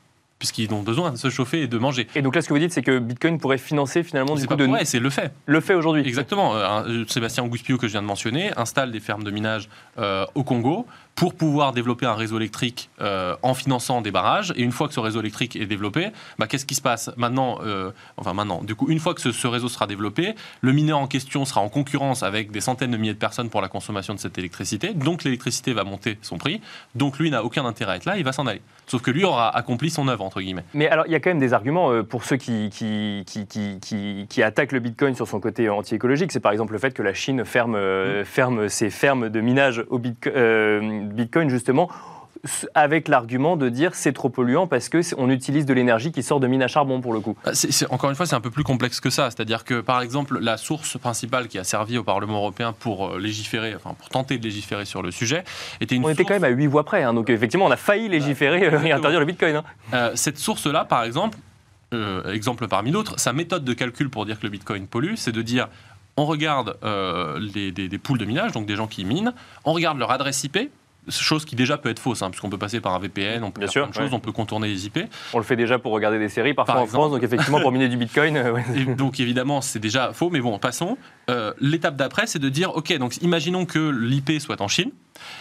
puisqu'ils 0.42 0.74
ont 0.74 0.82
besoin 0.82 1.12
de 1.12 1.16
se 1.16 1.30
chauffer 1.30 1.62
et 1.62 1.66
de 1.68 1.78
manger. 1.78 2.08
Et 2.16 2.20
donc 2.22 2.34
là, 2.34 2.42
ce 2.42 2.48
que 2.48 2.52
vous 2.52 2.58
dites, 2.58 2.72
c'est 2.72 2.82
que 2.82 2.98
Bitcoin 2.98 3.38
pourrait 3.38 3.58
financer 3.58 4.02
finalement 4.02 4.34
du 4.34 4.44
coup 4.44 4.56
de... 4.56 4.66
Ouais, 4.66 4.84
c'est 4.84 4.98
le 4.98 5.08
fait. 5.08 5.32
Le 5.46 5.60
fait 5.60 5.74
aujourd'hui. 5.74 6.02
Exactement. 6.04 6.56
Euh, 6.56 7.04
Sébastien 7.06 7.46
Gouspio, 7.46 7.78
que 7.78 7.86
je 7.86 7.92
viens 7.92 8.02
de 8.02 8.08
mentionner, 8.08 8.50
installe 8.56 8.90
des 8.90 8.98
fermes 8.98 9.22
de 9.22 9.30
minage 9.30 9.68
euh, 9.98 10.26
au 10.34 10.42
Congo 10.42 10.84
pour 11.14 11.34
pouvoir 11.34 11.72
développer 11.72 12.06
un 12.06 12.14
réseau 12.14 12.38
électrique 12.38 12.90
euh, 13.00 13.36
en 13.42 13.54
finançant 13.54 14.00
des 14.00 14.10
barrages. 14.10 14.52
Et 14.56 14.62
une 14.62 14.72
fois 14.72 14.88
que 14.88 14.94
ce 14.94 15.00
réseau 15.00 15.20
électrique 15.20 15.56
est 15.56 15.66
développé, 15.66 16.10
bah, 16.38 16.46
qu'est-ce 16.46 16.66
qui 16.66 16.74
se 16.74 16.82
passe 16.82 17.10
maintenant 17.16 17.60
Enfin 18.16 18.34
maintenant, 18.34 18.62
du 18.62 18.74
coup, 18.74 18.88
une 18.88 18.98
fois 18.98 19.14
que 19.14 19.20
ce, 19.20 19.46
réseau 19.46 19.68
sera 19.68 19.86
développé, 19.86 20.34
le 20.60 20.72
mineur 20.72 20.98
en 20.98 21.06
question 21.06 21.44
sera 21.44 21.60
en 21.60 21.68
concurrence 21.68 22.22
avec 22.22 22.50
des 22.50 22.60
centaines 22.60 22.90
de 22.90 22.96
milliers 22.96 23.14
de 23.14 23.18
personnes 23.18 23.50
pour 23.50 23.60
la 23.60 23.68
consommation 23.68 24.14
de 24.14 24.18
cette 24.18 24.38
électricité. 24.38 24.94
Donc 24.94 25.24
l'électricité 25.24 25.72
va 25.72 25.84
monter 25.84 26.18
son 26.22 26.38
prix. 26.38 26.60
Donc 26.94 27.18
lui 27.18 27.30
n'a 27.30 27.44
aucun 27.44 27.64
intérêt 27.64 27.92
à 27.92 27.96
être 27.96 28.04
là, 28.04 28.16
il 28.16 28.24
va 28.24 28.32
s'en 28.32 28.46
aller. 28.46 28.62
Sauf 28.86 29.00
que 29.00 29.10
lui 29.10 29.24
aura 29.24 29.54
accompli 29.56 29.90
son 29.90 30.08
œuvre, 30.08 30.24
entre 30.24 30.40
guillemets. 30.40 30.64
Mais 30.74 30.88
alors, 30.88 31.06
il 31.06 31.12
y 31.12 31.14
a 31.14 31.20
quand 31.20 31.30
même 31.30 31.38
des 31.38 31.54
arguments 31.54 31.92
euh, 31.92 32.02
pour 32.02 32.24
ceux 32.24 32.36
qui, 32.36 32.68
qui, 32.70 33.24
qui, 33.26 34.26
qui, 34.28 34.42
attaquent 34.42 34.72
le 34.72 34.80
Bitcoin 34.80 35.14
sur 35.14 35.28
son 35.28 35.40
côté 35.40 35.68
anti-écologique. 35.68 36.32
C'est 36.32 36.40
par 36.40 36.52
exemple 36.52 36.72
le 36.72 36.78
fait 36.78 36.92
que 36.92 37.02
la 37.02 37.14
Chine 37.14 37.44
ferme, 37.44 37.74
euh, 37.76 38.22
mm. 38.22 38.24
ferme 38.24 38.68
ses 38.68 38.90
fermes 38.90 39.28
de 39.28 39.40
minage 39.40 39.84
au 39.88 40.00
euh, 40.26 41.01
Bitcoin, 41.02 41.48
justement 41.48 41.88
avec 42.74 43.08
l'argument 43.08 43.56
de 43.56 43.68
dire 43.68 43.94
c'est 43.94 44.12
trop 44.12 44.28
polluant 44.28 44.66
parce 44.66 44.88
que 44.88 45.00
on 45.16 45.30
utilise 45.30 45.64
de 45.64 45.74
l'énergie 45.74 46.10
qui 46.10 46.22
sort 46.22 46.40
de 46.40 46.46
mines 46.46 46.62
à 46.62 46.68
charbon 46.68 47.00
pour 47.00 47.12
le 47.12 47.20
coup. 47.20 47.36
Bah, 47.44 47.52
encore 47.90 48.10
une 48.10 48.16
fois, 48.16 48.26
c'est 48.26 48.34
un 48.34 48.40
peu 48.40 48.50
plus 48.50 48.64
complexe 48.64 49.00
que 49.00 49.10
ça. 49.10 49.30
C'est-à-dire 49.30 49.64
que 49.64 49.80
par 49.80 50.00
exemple, 50.02 50.38
la 50.40 50.56
source 50.56 50.98
principale 50.98 51.48
qui 51.48 51.58
a 51.58 51.64
servi 51.64 51.98
au 51.98 52.04
Parlement 52.04 52.38
européen 52.38 52.72
pour 52.72 53.10
euh, 53.10 53.18
légiférer, 53.18 53.74
enfin 53.76 53.94
pour 53.94 54.08
tenter 54.08 54.38
de 54.38 54.44
légiférer 54.44 54.84
sur 54.84 55.02
le 55.02 55.10
sujet, 55.10 55.44
était 55.80 55.94
une. 55.94 56.04
On 56.04 56.08
était 56.08 56.24
quand 56.24 56.34
même 56.34 56.44
à 56.44 56.48
huit 56.48 56.66
voix 56.66 56.84
près, 56.84 57.02
hein, 57.02 57.14
donc 57.14 57.30
effectivement, 57.30 57.66
on 57.66 57.70
a 57.70 57.76
failli 57.76 58.08
légiférer 58.08 58.66
euh, 58.66 58.82
et 58.82 58.92
interdire 58.92 59.20
le 59.20 59.26
Bitcoin. 59.26 59.56
Hein. 59.56 59.64
Euh, 59.94 60.10
cette 60.14 60.38
source-là, 60.38 60.84
par 60.84 61.04
exemple, 61.04 61.38
exemple 62.32 62.68
parmi 62.68 62.90
d'autres, 62.90 63.20
sa 63.20 63.34
méthode 63.34 63.64
de 63.64 63.74
calcul 63.74 64.08
pour 64.08 64.24
dire 64.24 64.38
que 64.38 64.44
le 64.44 64.48
Bitcoin 64.48 64.86
pollue, 64.86 65.14
c'est 65.16 65.30
de 65.32 65.42
dire 65.42 65.68
on 66.16 66.24
regarde 66.24 66.78
les, 67.38 67.70
des, 67.70 67.88
des 67.88 67.98
poules 67.98 68.16
de 68.16 68.24
minage, 68.24 68.52
donc 68.52 68.64
des 68.64 68.76
gens 68.76 68.86
qui 68.86 69.04
minent, 69.04 69.34
on 69.64 69.74
regarde 69.74 69.98
leur 69.98 70.10
adresse 70.10 70.42
IP, 70.42 70.70
chose 71.08 71.44
qui 71.44 71.56
déjà 71.56 71.78
peut 71.78 71.88
être 71.88 71.98
fausse, 71.98 72.22
hein, 72.22 72.30
puisqu'on 72.30 72.50
peut 72.50 72.58
passer 72.58 72.80
par 72.80 72.94
un 72.94 72.98
VPN, 72.98 73.42
on 73.44 73.50
peut 73.50 73.66
faire 73.66 73.82
plein 73.84 73.88
de 73.88 73.94
choses, 73.94 74.14
on 74.14 74.20
peut 74.20 74.32
contourner 74.32 74.68
les 74.68 74.86
IP. 74.86 75.00
On 75.32 75.38
le 75.38 75.44
fait 75.44 75.56
déjà 75.56 75.78
pour 75.78 75.92
regarder 75.92 76.18
des 76.18 76.28
séries, 76.28 76.54
parfois 76.54 76.80
en 76.80 76.86
France, 76.86 77.10
donc 77.10 77.22
effectivement 77.22 77.60
pour 77.60 77.72
miner 77.72 77.88
du 77.88 77.96
Bitcoin. 77.96 78.36
Euh, 78.36 78.94
donc 78.96 79.20
évidemment, 79.20 79.60
c'est 79.60 79.78
déjà 79.78 80.12
faux, 80.12 80.30
mais 80.30 80.40
bon, 80.40 80.58
passons. 80.58 80.96
Euh, 81.30 81.52
l'étape 81.60 81.96
d'après, 81.96 82.26
c'est 82.26 82.38
de 82.38 82.48
dire, 82.48 82.74
ok, 82.76 82.96
donc 82.98 83.16
imaginons 83.18 83.66
que 83.66 83.90
l'IP 83.90 84.40
soit 84.40 84.60
en 84.60 84.68
Chine, 84.68 84.90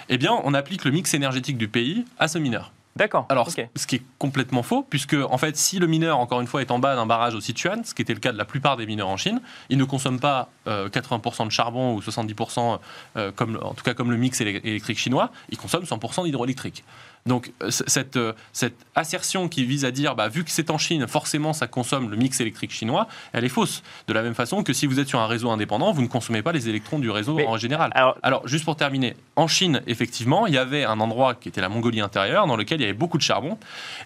eh 0.10 0.18
bien, 0.18 0.34
on 0.44 0.53
applique 0.53 0.86
le 0.86 0.91
mix 0.91 1.13
énergétique 1.13 1.58
du 1.58 1.68
pays 1.68 2.06
à 2.18 2.27
ce 2.27 2.38
mineur. 2.38 2.72
D'accord. 2.95 3.25
Alors, 3.29 3.50
ce 3.50 3.88
qui 3.88 3.95
est 3.95 4.01
complètement 4.19 4.63
faux, 4.63 4.86
puisque 4.88 5.13
en 5.15 5.38
fait, 5.38 5.55
si 5.55 5.79
le 5.79 5.88
mineur, 5.88 6.19
encore 6.19 6.41
une 6.41 6.48
fois, 6.48 6.62
est 6.62 6.71
en 6.71 6.79
bas 6.79 6.95
d'un 6.95 7.05
barrage 7.05 7.36
au 7.36 7.41
Sichuan, 7.41 7.83
ce 7.86 7.93
qui 7.93 8.01
était 8.01 8.13
le 8.13 8.19
cas 8.19 8.33
de 8.33 8.38
la 8.38 8.45
plupart 8.45 8.75
des 8.75 8.86
mineurs 8.86 9.07
en 9.07 9.17
Chine, 9.17 9.41
il 9.69 9.77
ne 9.77 9.86
consomme 9.86 10.19
pas 10.19 10.50
euh, 10.67 10.89
80% 10.89 11.45
de 11.45 11.51
charbon 11.51 11.93
ou 11.93 12.01
70%, 12.01 12.79
euh, 13.15 13.31
comme, 13.31 13.57
en 13.62 13.74
tout 13.74 13.83
cas 13.83 13.93
comme 13.93 14.12
le 14.12 14.17
mix 14.17 14.41
électrique 14.41 15.00
chinois, 15.00 15.31
il 15.50 15.57
consomme 15.57 15.83
100% 15.83 16.25
d'hydroélectrique. 16.25 16.83
Donc 17.25 17.51
euh, 17.62 17.70
cette, 17.70 18.18
euh, 18.18 18.34
cette 18.54 18.75
assertion 18.96 19.48
qui 19.48 19.63
vise 19.66 19.86
à 19.86 19.92
dire, 19.92 20.16
bah, 20.16 20.28
vu 20.28 20.44
que 20.44 20.51
c'est 20.51 20.70
en 20.72 20.78
Chine, 20.78 21.08
forcément 21.08 21.54
ça 21.54 21.68
consomme 21.68 22.10
le 22.10 22.18
mix 22.18 22.40
électrique 22.40 22.72
chinois, 22.72 23.08
elle 23.34 23.46
est 23.46 23.50
fausse. 23.50 23.84
De 24.08 24.13
la 24.13 24.22
même 24.24 24.34
façon 24.34 24.63
que 24.63 24.74
si 24.74 24.88
vous 24.88 25.00
êtes 25.00 25.08
sur 25.08 25.20
un 25.20 25.28
réseau 25.28 25.50
indépendant, 25.50 25.92
vous 25.92 26.01
ne 26.01 26.08
consommez 26.08 26.42
pas 26.42 26.51
les 26.51 26.68
électrons 26.70 27.00
du 27.00 27.10
réseau 27.10 27.36
Mais- 27.36 27.46
en 27.48 27.58
général. 27.58 27.92
Alors, 27.94 28.18
Alors, 28.24 28.48
juste 28.48 28.66
pour 28.66 28.75
terminer, 28.75 29.16
en 29.36 29.48
Chine, 29.48 29.82
effectivement, 29.88 30.48
il 30.48 30.54
y 30.54 30.58
avait 30.58 30.84
un 30.84 31.00
endroit 31.00 31.36
qui 31.36 31.50
était 31.50 31.62
la 31.62 31.70
Mongolie 31.70 32.01
intérieure, 32.01 32.48
dans 32.48 32.56
lequel 32.56 32.80
il 32.80 32.84
y 32.84 32.86
avait 32.86 32.94
beaucoup 32.94 33.18
de 33.18 33.24
charbon, 33.24 33.58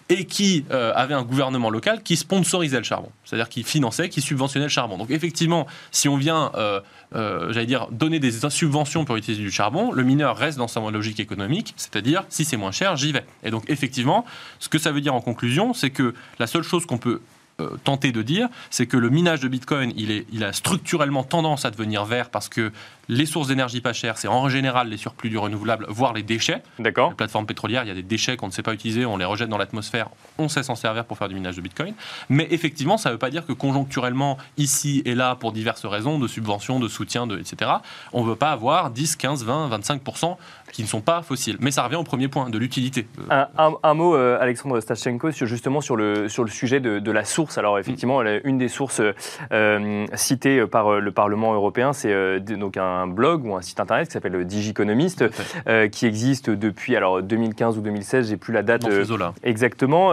et 0.08 0.24
qui 0.24 0.64
euh, 0.70 0.92
avait 0.94 1.14
un 1.14 1.22
gouvernement 1.22 1.70
local 1.70 2.02
qui 2.02 2.16
sponsorisait 2.16 2.78
le 2.78 2.84
charbon, 2.84 3.10
c'est-à-dire 3.24 3.48
qui 3.48 3.62
finançait, 3.62 4.08
qui 4.08 4.20
subventionnait 4.20 4.66
le 4.66 4.70
charbon. 4.70 4.98
Donc, 4.98 5.10
effectivement, 5.10 5.66
si 5.90 6.08
on 6.08 6.16
vient, 6.16 6.50
euh, 6.54 6.80
euh, 7.14 7.52
j'allais 7.52 7.66
dire, 7.66 7.88
donner 7.90 8.18
des 8.18 8.32
subventions 8.50 9.04
pour 9.04 9.16
utiliser 9.16 9.42
du 9.42 9.50
charbon, 9.50 9.92
le 9.92 10.02
mineur 10.02 10.36
reste 10.36 10.58
dans 10.58 10.68
sa 10.68 10.80
logique 10.90 11.20
économique, 11.20 11.74
c'est-à-dire, 11.76 12.24
si 12.28 12.44
c'est 12.44 12.56
moins 12.56 12.72
cher, 12.72 12.96
j'y 12.96 13.12
vais. 13.12 13.24
Et 13.44 13.50
donc, 13.50 13.64
effectivement, 13.68 14.24
ce 14.58 14.68
que 14.68 14.78
ça 14.78 14.92
veut 14.92 15.00
dire 15.00 15.14
en 15.14 15.20
conclusion, 15.20 15.74
c'est 15.74 15.90
que 15.90 16.14
la 16.38 16.46
seule 16.46 16.62
chose 16.62 16.86
qu'on 16.86 16.98
peut 16.98 17.20
euh, 17.58 17.70
tenter 17.84 18.12
de 18.12 18.20
dire, 18.20 18.48
c'est 18.70 18.86
que 18.86 18.98
le 18.98 19.08
minage 19.08 19.40
de 19.40 19.48
Bitcoin, 19.48 19.92
il, 19.96 20.10
est, 20.10 20.26
il 20.30 20.44
a 20.44 20.52
structurellement 20.52 21.24
tendance 21.24 21.64
à 21.64 21.70
devenir 21.70 22.04
vert 22.04 22.28
parce 22.28 22.50
que 22.50 22.70
les 23.08 23.26
sources 23.26 23.48
d'énergie 23.48 23.80
pas 23.80 23.92
chères, 23.92 24.18
c'est 24.18 24.28
en 24.28 24.48
général 24.48 24.88
les 24.88 24.96
surplus 24.96 25.30
du 25.30 25.38
renouvelable, 25.38 25.86
voire 25.88 26.12
les 26.12 26.22
déchets. 26.22 26.62
d'accord. 26.78 27.10
Les 27.10 27.16
plateformes 27.16 27.46
pétrolières, 27.46 27.84
il 27.84 27.88
y 27.88 27.90
a 27.90 27.94
des 27.94 28.02
déchets 28.02 28.36
qu'on 28.36 28.46
ne 28.48 28.52
sait 28.52 28.62
pas 28.62 28.72
utiliser, 28.74 29.06
on 29.06 29.16
les 29.16 29.24
rejette 29.24 29.48
dans 29.48 29.58
l'atmosphère, 29.58 30.08
on 30.38 30.48
sait 30.48 30.62
s'en 30.62 30.74
servir 30.74 31.04
pour 31.04 31.16
faire 31.18 31.28
du 31.28 31.34
minage 31.34 31.56
de 31.56 31.60
Bitcoin. 31.60 31.94
Mais 32.28 32.46
effectivement, 32.50 32.96
ça 32.98 33.10
ne 33.10 33.14
veut 33.14 33.18
pas 33.18 33.30
dire 33.30 33.46
que 33.46 33.52
conjoncturellement, 33.52 34.38
ici 34.56 35.02
et 35.04 35.14
là, 35.14 35.34
pour 35.36 35.52
diverses 35.52 35.84
raisons, 35.86 36.18
de 36.18 36.26
subventions, 36.26 36.80
de 36.80 36.88
soutien, 36.88 37.26
de, 37.26 37.38
etc., 37.38 37.70
on 38.12 38.24
ne 38.24 38.28
veut 38.30 38.36
pas 38.36 38.50
avoir 38.50 38.90
10, 38.90 39.16
15, 39.16 39.44
20, 39.44 39.68
25% 39.78 40.36
qui 40.72 40.82
ne 40.82 40.88
sont 40.88 41.00
pas 41.00 41.22
fossiles. 41.22 41.56
Mais 41.60 41.70
ça 41.70 41.84
revient 41.84 41.96
au 41.96 42.02
premier 42.02 42.28
point, 42.28 42.50
de 42.50 42.58
l'utilité. 42.58 43.06
Euh, 43.30 43.44
Un, 43.56 43.66
un- 43.68 43.74
un 43.82 43.94
mot, 43.94 44.16
euh, 44.16 44.36
Alexandre 44.40 44.80
Stachenko, 44.80 45.30
sur, 45.30 45.46
justement 45.46 45.80
sur 45.80 45.96
le, 45.96 46.28
sur 46.28 46.42
le 46.44 46.50
sujet 46.50 46.80
de, 46.80 46.98
de 46.98 47.10
la 47.12 47.24
source. 47.24 47.56
Alors 47.58 47.78
effectivement, 47.78 48.20
la- 48.22 48.44
une 48.46 48.58
des 48.58 48.68
sources 48.68 49.00
euh, 49.52 50.06
citées 50.14 50.66
par 50.66 50.88
euh, 50.94 51.00
le 51.00 51.12
Parlement 51.12 51.54
européen, 51.54 51.92
c'est 51.92 52.12
euh, 52.12 52.40
donc 52.40 52.76
un 52.76 52.95
blog 53.06 53.44
ou 53.44 53.54
un 53.54 53.62
site 53.62 53.80
internet 53.80 54.08
qui 54.08 54.12
s'appelle 54.12 54.44
Digiconomist, 54.44 55.18
tout 55.18 55.24
à 55.24 55.28
fait. 55.28 55.62
euh, 55.68 55.88
qui 55.88 56.06
existe 56.06 56.50
depuis 56.50 56.96
alors 56.96 57.22
2015 57.22 57.78
ou 57.78 57.80
2016, 57.80 58.28
j'ai 58.28 58.36
plus 58.36 58.52
la 58.52 58.62
date 58.62 58.86
euh, 58.88 59.04
exactement. 59.42 60.12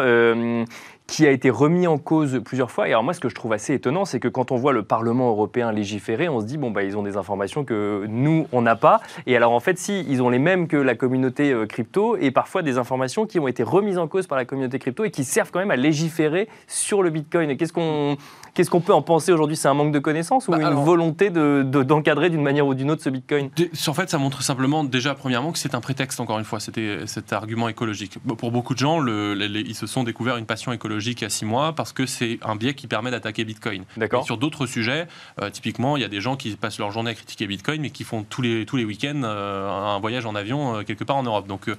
Qui 1.14 1.28
a 1.28 1.32
été 1.32 1.52
remis 1.52 1.86
en 1.86 2.00
cause 2.00 2.42
plusieurs 2.44 2.72
fois. 2.72 2.88
Et 2.88 2.92
alors 2.92 3.04
moi, 3.04 3.14
ce 3.14 3.20
que 3.20 3.30
je 3.30 3.36
trouve 3.36 3.54
assez 3.54 3.76
étonnant, 3.76 4.04
c'est 4.04 4.20
que 4.20 4.28
quand 4.28 4.52
on 4.52 4.56
voit 4.56 4.74
le 4.74 4.82
Parlement 4.82 5.30
européen 5.30 5.72
légiférer, 5.72 6.28
on 6.28 6.42
se 6.42 6.46
dit, 6.48 6.58
bon, 6.58 6.72
bah, 6.72 6.82
ils 6.82 6.98
ont 6.98 7.04
des 7.04 7.18
informations 7.18 7.64
que 7.64 8.06
nous, 8.10 8.48
on 8.52 8.64
n'a 8.64 8.76
pas. 8.76 9.00
Et 9.28 9.36
alors, 9.38 9.52
en 9.52 9.60
fait, 9.60 9.78
si, 9.78 10.04
ils 10.10 10.24
ont 10.24 10.30
les 10.32 10.40
mêmes 10.40 10.68
que 10.68 10.76
la 10.76 10.96
communauté 10.96 11.52
euh, 11.52 11.68
crypto, 11.68 12.18
et 12.18 12.32
parfois 12.32 12.64
des 12.64 12.80
informations 12.80 13.28
qui 13.28 13.38
ont 13.40 13.48
été 13.48 13.62
remises 13.62 14.00
en 14.00 14.08
cause 14.08 14.26
par 14.26 14.40
la 14.40 14.46
communauté 14.46 14.80
crypto 14.80 15.04
et 15.04 15.12
qui 15.12 15.24
servent 15.24 15.52
quand 15.52 15.60
même 15.60 15.70
à 15.70 15.76
légiférer 15.76 16.50
sur 16.66 17.04
le 17.04 17.12
Bitcoin. 17.12 17.52
Et 17.52 17.58
qu'est-ce 17.58 17.74
qu'on 17.74 18.18
qu'est-ce 18.56 18.70
qu'on 18.72 18.82
peut 18.82 18.94
en 18.94 19.02
penser 19.04 19.32
aujourd'hui? 19.32 19.56
C'est 19.58 19.68
un 19.68 19.74
manque 19.76 19.92
de 19.92 20.00
connaissances 20.00 20.48
ou 20.48 20.52
Bah, 20.52 20.58
une 20.58 20.64
alors- 20.66 20.84
volonté 20.84 21.30
de- 21.30 21.64
de- 21.64 21.84
d'encadrer 21.84 22.30
d'une 22.32 22.42
manière 22.44 22.66
ou 22.66 22.74
d'une 22.74 22.90
autre 22.90 23.04
ce 23.04 23.10
Bitcoin? 23.12 23.50
En 23.88 23.94
fait, 23.94 24.10
ça 24.10 24.18
montre 24.18 24.42
simplement, 24.42 24.84
déjà, 24.84 25.14
premièrement, 25.14 25.52
que 25.52 25.60
c'est 25.60 25.76
un 25.76 25.82
prétexte, 25.82 26.20
encore 26.20 26.40
une 26.40 26.46
fois, 26.46 26.60
c'était 26.60 27.06
cet 27.06 27.34
argument 27.34 27.68
écologique. 27.70 28.18
Pour 28.38 28.52
beaucoup 28.52 28.74
de 28.74 28.80
gens, 28.80 29.00
le- 29.00 29.34
les- 29.36 29.48
les- 29.48 29.62
ils 29.62 29.76
se 29.76 29.86
sont 29.86 30.04
découverts 30.04 30.38
une 30.38 30.46
passion 30.48 30.72
écologique 30.72 31.03
il 31.12 31.24
y 31.24 31.26
a 31.26 31.30
six 31.30 31.46
mois 31.46 31.74
parce 31.74 31.94
que 31.94 32.06
c'est 32.06 32.40
un 32.42 32.56
biais 32.56 32.74
qui 32.74 32.88
permet 32.88 33.12
d'attaquer 33.12 33.44
Bitcoin. 33.44 33.84
D'accord 33.98 34.26
sur 34.26 34.38
d'autres 34.38 34.66
sujets, 34.66 35.08
euh, 35.42 35.50
typiquement, 35.50 35.98
il 35.98 36.02
y 36.02 36.06
a 36.06 36.08
des 36.08 36.22
gens 36.22 36.36
qui 36.38 36.56
passent 36.56 36.80
leur 36.80 36.92
journée 36.92 37.12
à 37.12 37.14
critiquer 37.14 37.46
Bitcoin, 37.46 37.82
mais 37.82 37.90
qui 37.90 38.04
font 38.04 38.24
tous 38.24 38.42
les, 38.42 38.66
tous 38.66 38.78
les 38.78 38.86
week-ends 38.86 39.22
euh, 39.24 39.70
un 39.70 40.00
voyage 40.00 40.26
en 40.26 40.34
avion 40.36 40.78
euh, 40.78 40.84
quelque 40.84 41.04
part 41.04 41.18
en 41.18 41.24
Europe. 41.24 41.48
Donc, 41.48 41.70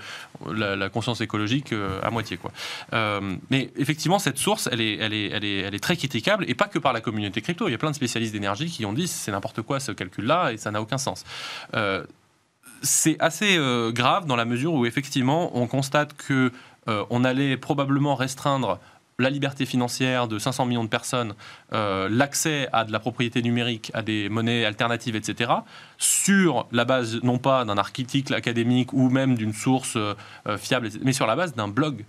la, 0.53 0.77
la 0.77 0.89
conscience 0.89 1.21
écologique 1.21 1.73
à 2.03 2.11
moitié. 2.11 2.37
Quoi. 2.37 2.53
Mais 3.51 3.71
effectivement, 3.77 4.19
cette 4.19 4.39
source, 4.39 4.69
elle 4.71 4.81
est, 4.81 4.97
elle, 4.97 5.13
est, 5.13 5.29
elle, 5.31 5.45
est, 5.45 5.59
elle 5.59 5.75
est 5.75 5.83
très 5.83 5.97
critiquable, 5.97 6.45
et 6.49 6.55
pas 6.55 6.67
que 6.67 6.79
par 6.79 6.93
la 6.93 7.01
communauté 7.01 7.41
crypto. 7.41 7.69
Il 7.69 7.73
y 7.73 7.75
a 7.75 7.79
plein 7.79 7.91
de 7.91 7.97
spécialistes 7.97 8.33
d'énergie 8.33 8.67
qui 8.67 8.85
ont 8.85 8.93
dit 8.93 9.09
c'est 9.09 9.33
n'importe 9.33 9.63
quoi 9.63 9.81
ce 9.81 9.93
calcul-là, 9.93 10.53
et 10.53 10.57
ça 10.57 10.71
n'a 10.71 10.83
aucun 10.83 10.99
sens. 10.99 11.25
C'est 12.83 13.17
assez 13.19 13.57
euh, 13.57 13.93
grave 13.93 14.27
dans 14.27 14.37
la 14.37 14.45
mesure 14.45 14.75
où 14.75 14.85
effectivement 14.85 15.57
on 15.57 15.67
constate 15.67 16.15
que 16.15 16.53
euh, 16.87 17.05
on 17.09 17.25
allait 17.25 17.57
probablement 17.57 18.15
restreindre 18.15 18.79
la 19.19 19.31
liberté 19.31 19.67
financière 19.67 20.29
de 20.29 20.39
500 20.39 20.67
millions 20.67 20.85
de 20.85 20.89
personnes, 20.89 21.35
euh, 21.73 22.09
l'accès 22.11 22.69
à 22.73 22.85
de 22.85 22.93
la 22.93 22.99
propriété 22.99 23.43
numérique, 23.43 23.91
à 23.95 24.03
des 24.03 24.29
monnaies 24.29 24.65
alternatives, 24.65 25.17
etc., 25.17 25.53
sur 25.99 26.67
la 26.73 26.85
base 26.85 27.23
non 27.23 27.39
pas 27.39 27.65
d'un 27.65 27.79
article 27.79 28.35
académique 28.35 28.93
ou 28.93 29.11
même 29.11 29.37
d'une 29.37 29.53
source 29.53 29.97
euh, 29.97 30.15
euh, 30.49 30.59
fiable, 30.59 30.89
mais 31.03 31.13
sur 31.13 31.27
la 31.27 31.37
base 31.37 31.55
d'un 31.55 31.69
blog. 31.69 32.05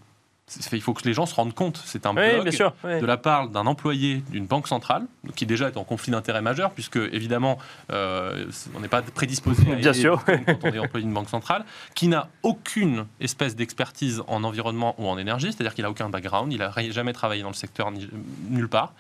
Il 0.72 0.82
faut 0.82 0.94
que 0.94 1.04
les 1.06 1.14
gens 1.14 1.26
se 1.26 1.34
rendent 1.34 1.56
compte. 1.56 1.82
C'est 1.86 2.06
un 2.06 2.16
Oui, 2.16 2.30
blog 2.30 2.44
bien 2.44 2.52
sûr. 2.52 2.74
oui. 2.84 3.00
de 3.02 3.06
la 3.08 3.18
part 3.18 3.50
d'un 3.50 3.66
employé 3.66 4.22
d'une 4.30 4.46
banque 4.46 4.68
centrale, 4.68 5.08
qui 5.36 5.48
déjà 5.48 5.68
est 5.70 5.76
en 5.78 5.84
conflit 5.84 6.12
d'intérêts 6.12 6.44
majeur, 6.44 6.70
puisque 6.70 6.98
évidemment, 6.98 7.58
euh, 7.92 8.46
on 8.76 8.80
n'est 8.80 8.88
pas 8.88 9.02
prédisposé 9.02 9.72
à 9.72 9.76
Bien 9.76 9.92
sûr. 9.94 10.24
quand 10.24 10.38
on 10.64 10.68
est 10.72 10.78
employé 10.78 11.04
d'une 11.04 11.16
banque 11.16 11.30
centrale, 11.30 11.66
qui 11.96 12.08
n'a 12.08 12.28
aucune 12.44 13.08
espèce 13.20 13.56
d'expertise 13.56 14.22
en 14.28 14.44
environnement 14.44 14.94
ou 15.00 15.08
en 15.08 15.18
énergie, 15.18 15.52
c'est-à-dire 15.52 15.74
qu'il 15.74 15.84
n'a 15.84 15.90
aucun 15.90 16.10
background, 16.10 16.54
il 16.54 16.60
n'a 16.60 16.72
jamais 16.92 17.14
travaillé 17.14 17.42
dans 17.42 17.50
le 17.50 17.56
secteur 17.56 17.90
ni- 17.90 18.08
nulle 18.50 18.70
part. 18.70 18.94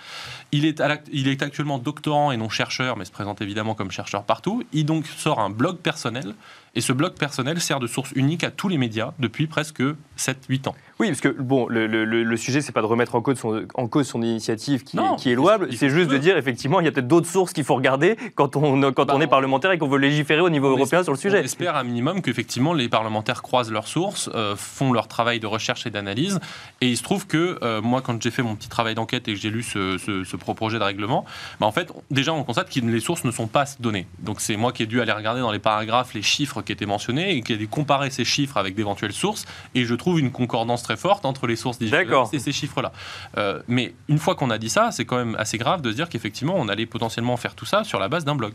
Il 0.52 0.66
est, 0.66 0.82
à 0.82 0.98
il 1.14 1.28
est 1.28 1.44
actuellement 1.44 1.78
doctorant 1.78 2.32
et 2.32 2.38
non 2.38 2.50
chercheur, 2.50 2.98
mais 2.98 3.06
se 3.06 3.12
présente 3.12 3.42
évidemment 3.42 3.76
comme 3.76 3.92
chercheur 3.92 4.24
partout. 4.24 4.64
Il 4.74 4.86
donc 4.88 5.06
sort 5.06 5.40
un 5.40 5.52
blog 5.52 5.78
personnel, 5.78 6.34
et 6.76 6.82
ce 6.82 6.94
blog 6.94 7.14
personnel 7.14 7.60
sert 7.62 7.80
de 7.80 7.88
source 7.88 8.12
unique 8.16 8.44
à 8.44 8.52
tous 8.52 8.68
les 8.68 8.78
médias 8.78 9.12
depuis 9.20 9.48
presque 9.48 9.82
7-8 10.18 10.68
ans. 10.70 10.76
Oui, 11.00 11.08
parce 11.10 11.20
que 11.20 11.28
bon, 11.28 11.68
le, 11.68 11.88
le, 11.88 12.06
le- 12.06 12.38
sujet, 12.38 12.62
c'est 12.62 12.72
pas 12.72 12.82
de 12.82 12.86
remettre 12.86 13.16
en 13.16 13.22
cause 13.22 13.38
son, 13.38 13.66
en 13.74 13.88
cause 13.88 14.08
son 14.08 14.22
initiative 14.22 14.84
qui, 14.84 14.96
Non, 14.96 15.16
est, 15.16 15.20
qui 15.20 15.32
est 15.32 15.36
louable, 15.36 15.68
c'est 15.74 15.90
juste 15.90 16.10
de 16.10 16.18
dire 16.18 16.38
effectivement, 16.38 16.80
il 16.80 16.86
y 16.86 16.88
a 16.88 16.92
peut-être 16.92 17.08
d'autres 17.08 17.28
sources 17.30 17.52
qu'il 17.54 17.64
faut 17.66 17.76
regarder 17.76 18.16
quand 18.36 18.56
on, 18.56 18.80
quand 18.94 19.06
Bah, 19.06 19.14
on 19.16 19.22
est 19.22 19.28
parlementaire 19.28 19.72
et 19.72 19.78
qu'on 19.78 19.88
veut 19.90 19.98
légiférer 19.98 20.40
au 20.42 20.50
niveau 20.50 20.68
européen 20.68 21.00
espère- 21.02 21.04
sur 21.04 21.12
le 21.14 21.18
On 21.18 21.22
sujet. 21.22 21.44
espère 21.44 21.76
un 21.76 21.84
minimum 21.84 22.22
qu'effectivement 22.22 22.74
les 22.74 22.88
parlementaires 22.88 23.42
croisent 23.42 23.72
leurs 23.72 23.88
sources, 23.88 24.30
euh, 24.36 24.56
font 24.56 24.94
leur 24.94 25.08
travail 25.10 25.40
de 25.42 25.48
recherche 25.48 25.86
et 25.86 25.90
d'analyse. 25.90 26.40
Et 26.82 26.88
il 26.90 26.96
se 26.98 27.04
trouve 27.04 27.28
que 27.28 27.58
euh, 27.62 27.82
moi, 27.82 28.02
quand 28.02 28.22
j'ai 28.22 28.32
fait 28.32 28.44
mon 28.44 28.56
petit 28.56 28.70
travail 28.70 28.96
d'enquête 28.96 29.28
et 29.28 29.34
que 29.34 29.40
j'ai 29.40 29.50
lu 29.50 29.64
ce, 29.64 29.98
ce- 29.98 30.24
ce 30.24 30.36
pro- 30.38 30.54
projet 30.54 30.80
de 30.80 30.84
règlement, 30.84 31.26
bah, 31.60 31.66
en 31.68 31.72
fait, 31.74 31.92
déjà 32.12 32.34
on 32.34 32.44
constate 32.44 32.70
que 32.74 32.80
les 32.80 33.00
sources 33.02 33.24
ne 33.26 33.32
sont 33.32 33.48
pas 33.48 33.66
données. 33.82 34.08
Donc 34.20 34.40
c'est 34.40 34.56
moi 34.56 34.72
qui 34.72 34.84
ai 34.84 34.86
dû 34.86 35.02
aller 35.02 35.12
regarder 35.12 35.42
dans 35.42 35.52
les 35.52 35.60
paragraphes 35.60 36.14
les 36.14 36.22
chiffres 36.22 36.62
qui 36.66 36.72
étaient 36.74 36.86
mentionnés 36.86 37.36
et 37.38 37.42
qui 37.42 37.54
ai 37.54 37.58
dû 37.58 37.68
comparer 37.68 38.10
ces 38.10 38.26
chiffres 38.26 38.58
avec 38.58 38.76
d'éventuelles 38.76 39.14
sources. 39.14 39.46
Et 39.76 39.86
je 39.86 39.96
trouve 39.96 40.20
une 40.20 40.32
concordance 40.32 40.84
très 40.84 40.98
forte 40.98 41.26
entre 41.26 41.48
les 41.48 41.56
sources 41.56 41.78
digitales 41.80 42.08
et 42.34 42.40
ces 42.40 42.52
chiffres-là. 42.52 42.92
Euh, 43.38 43.62
mais 43.68 43.94
une 44.10 44.20
fois 44.20 44.36
qu'on 44.36 44.50
a 44.50 44.58
dit 44.58 44.70
ça, 44.70 44.92
c'est 44.92 45.06
quand 45.06 45.18
même 45.18 45.36
assez 45.40 45.58
grave 45.58 45.82
de 45.82 45.92
se 45.92 45.96
dire 45.96 46.10
qu'effectivement 46.10 46.56
on 46.58 46.68
allait 46.68 46.86
potentiellement 46.86 47.38
faire 47.38 47.56
tout 47.56 47.66
ça 47.66 47.84
sur 47.84 48.00
la 48.00 48.08
base 48.10 48.26
d'un 48.26 48.36
blog. 48.36 48.54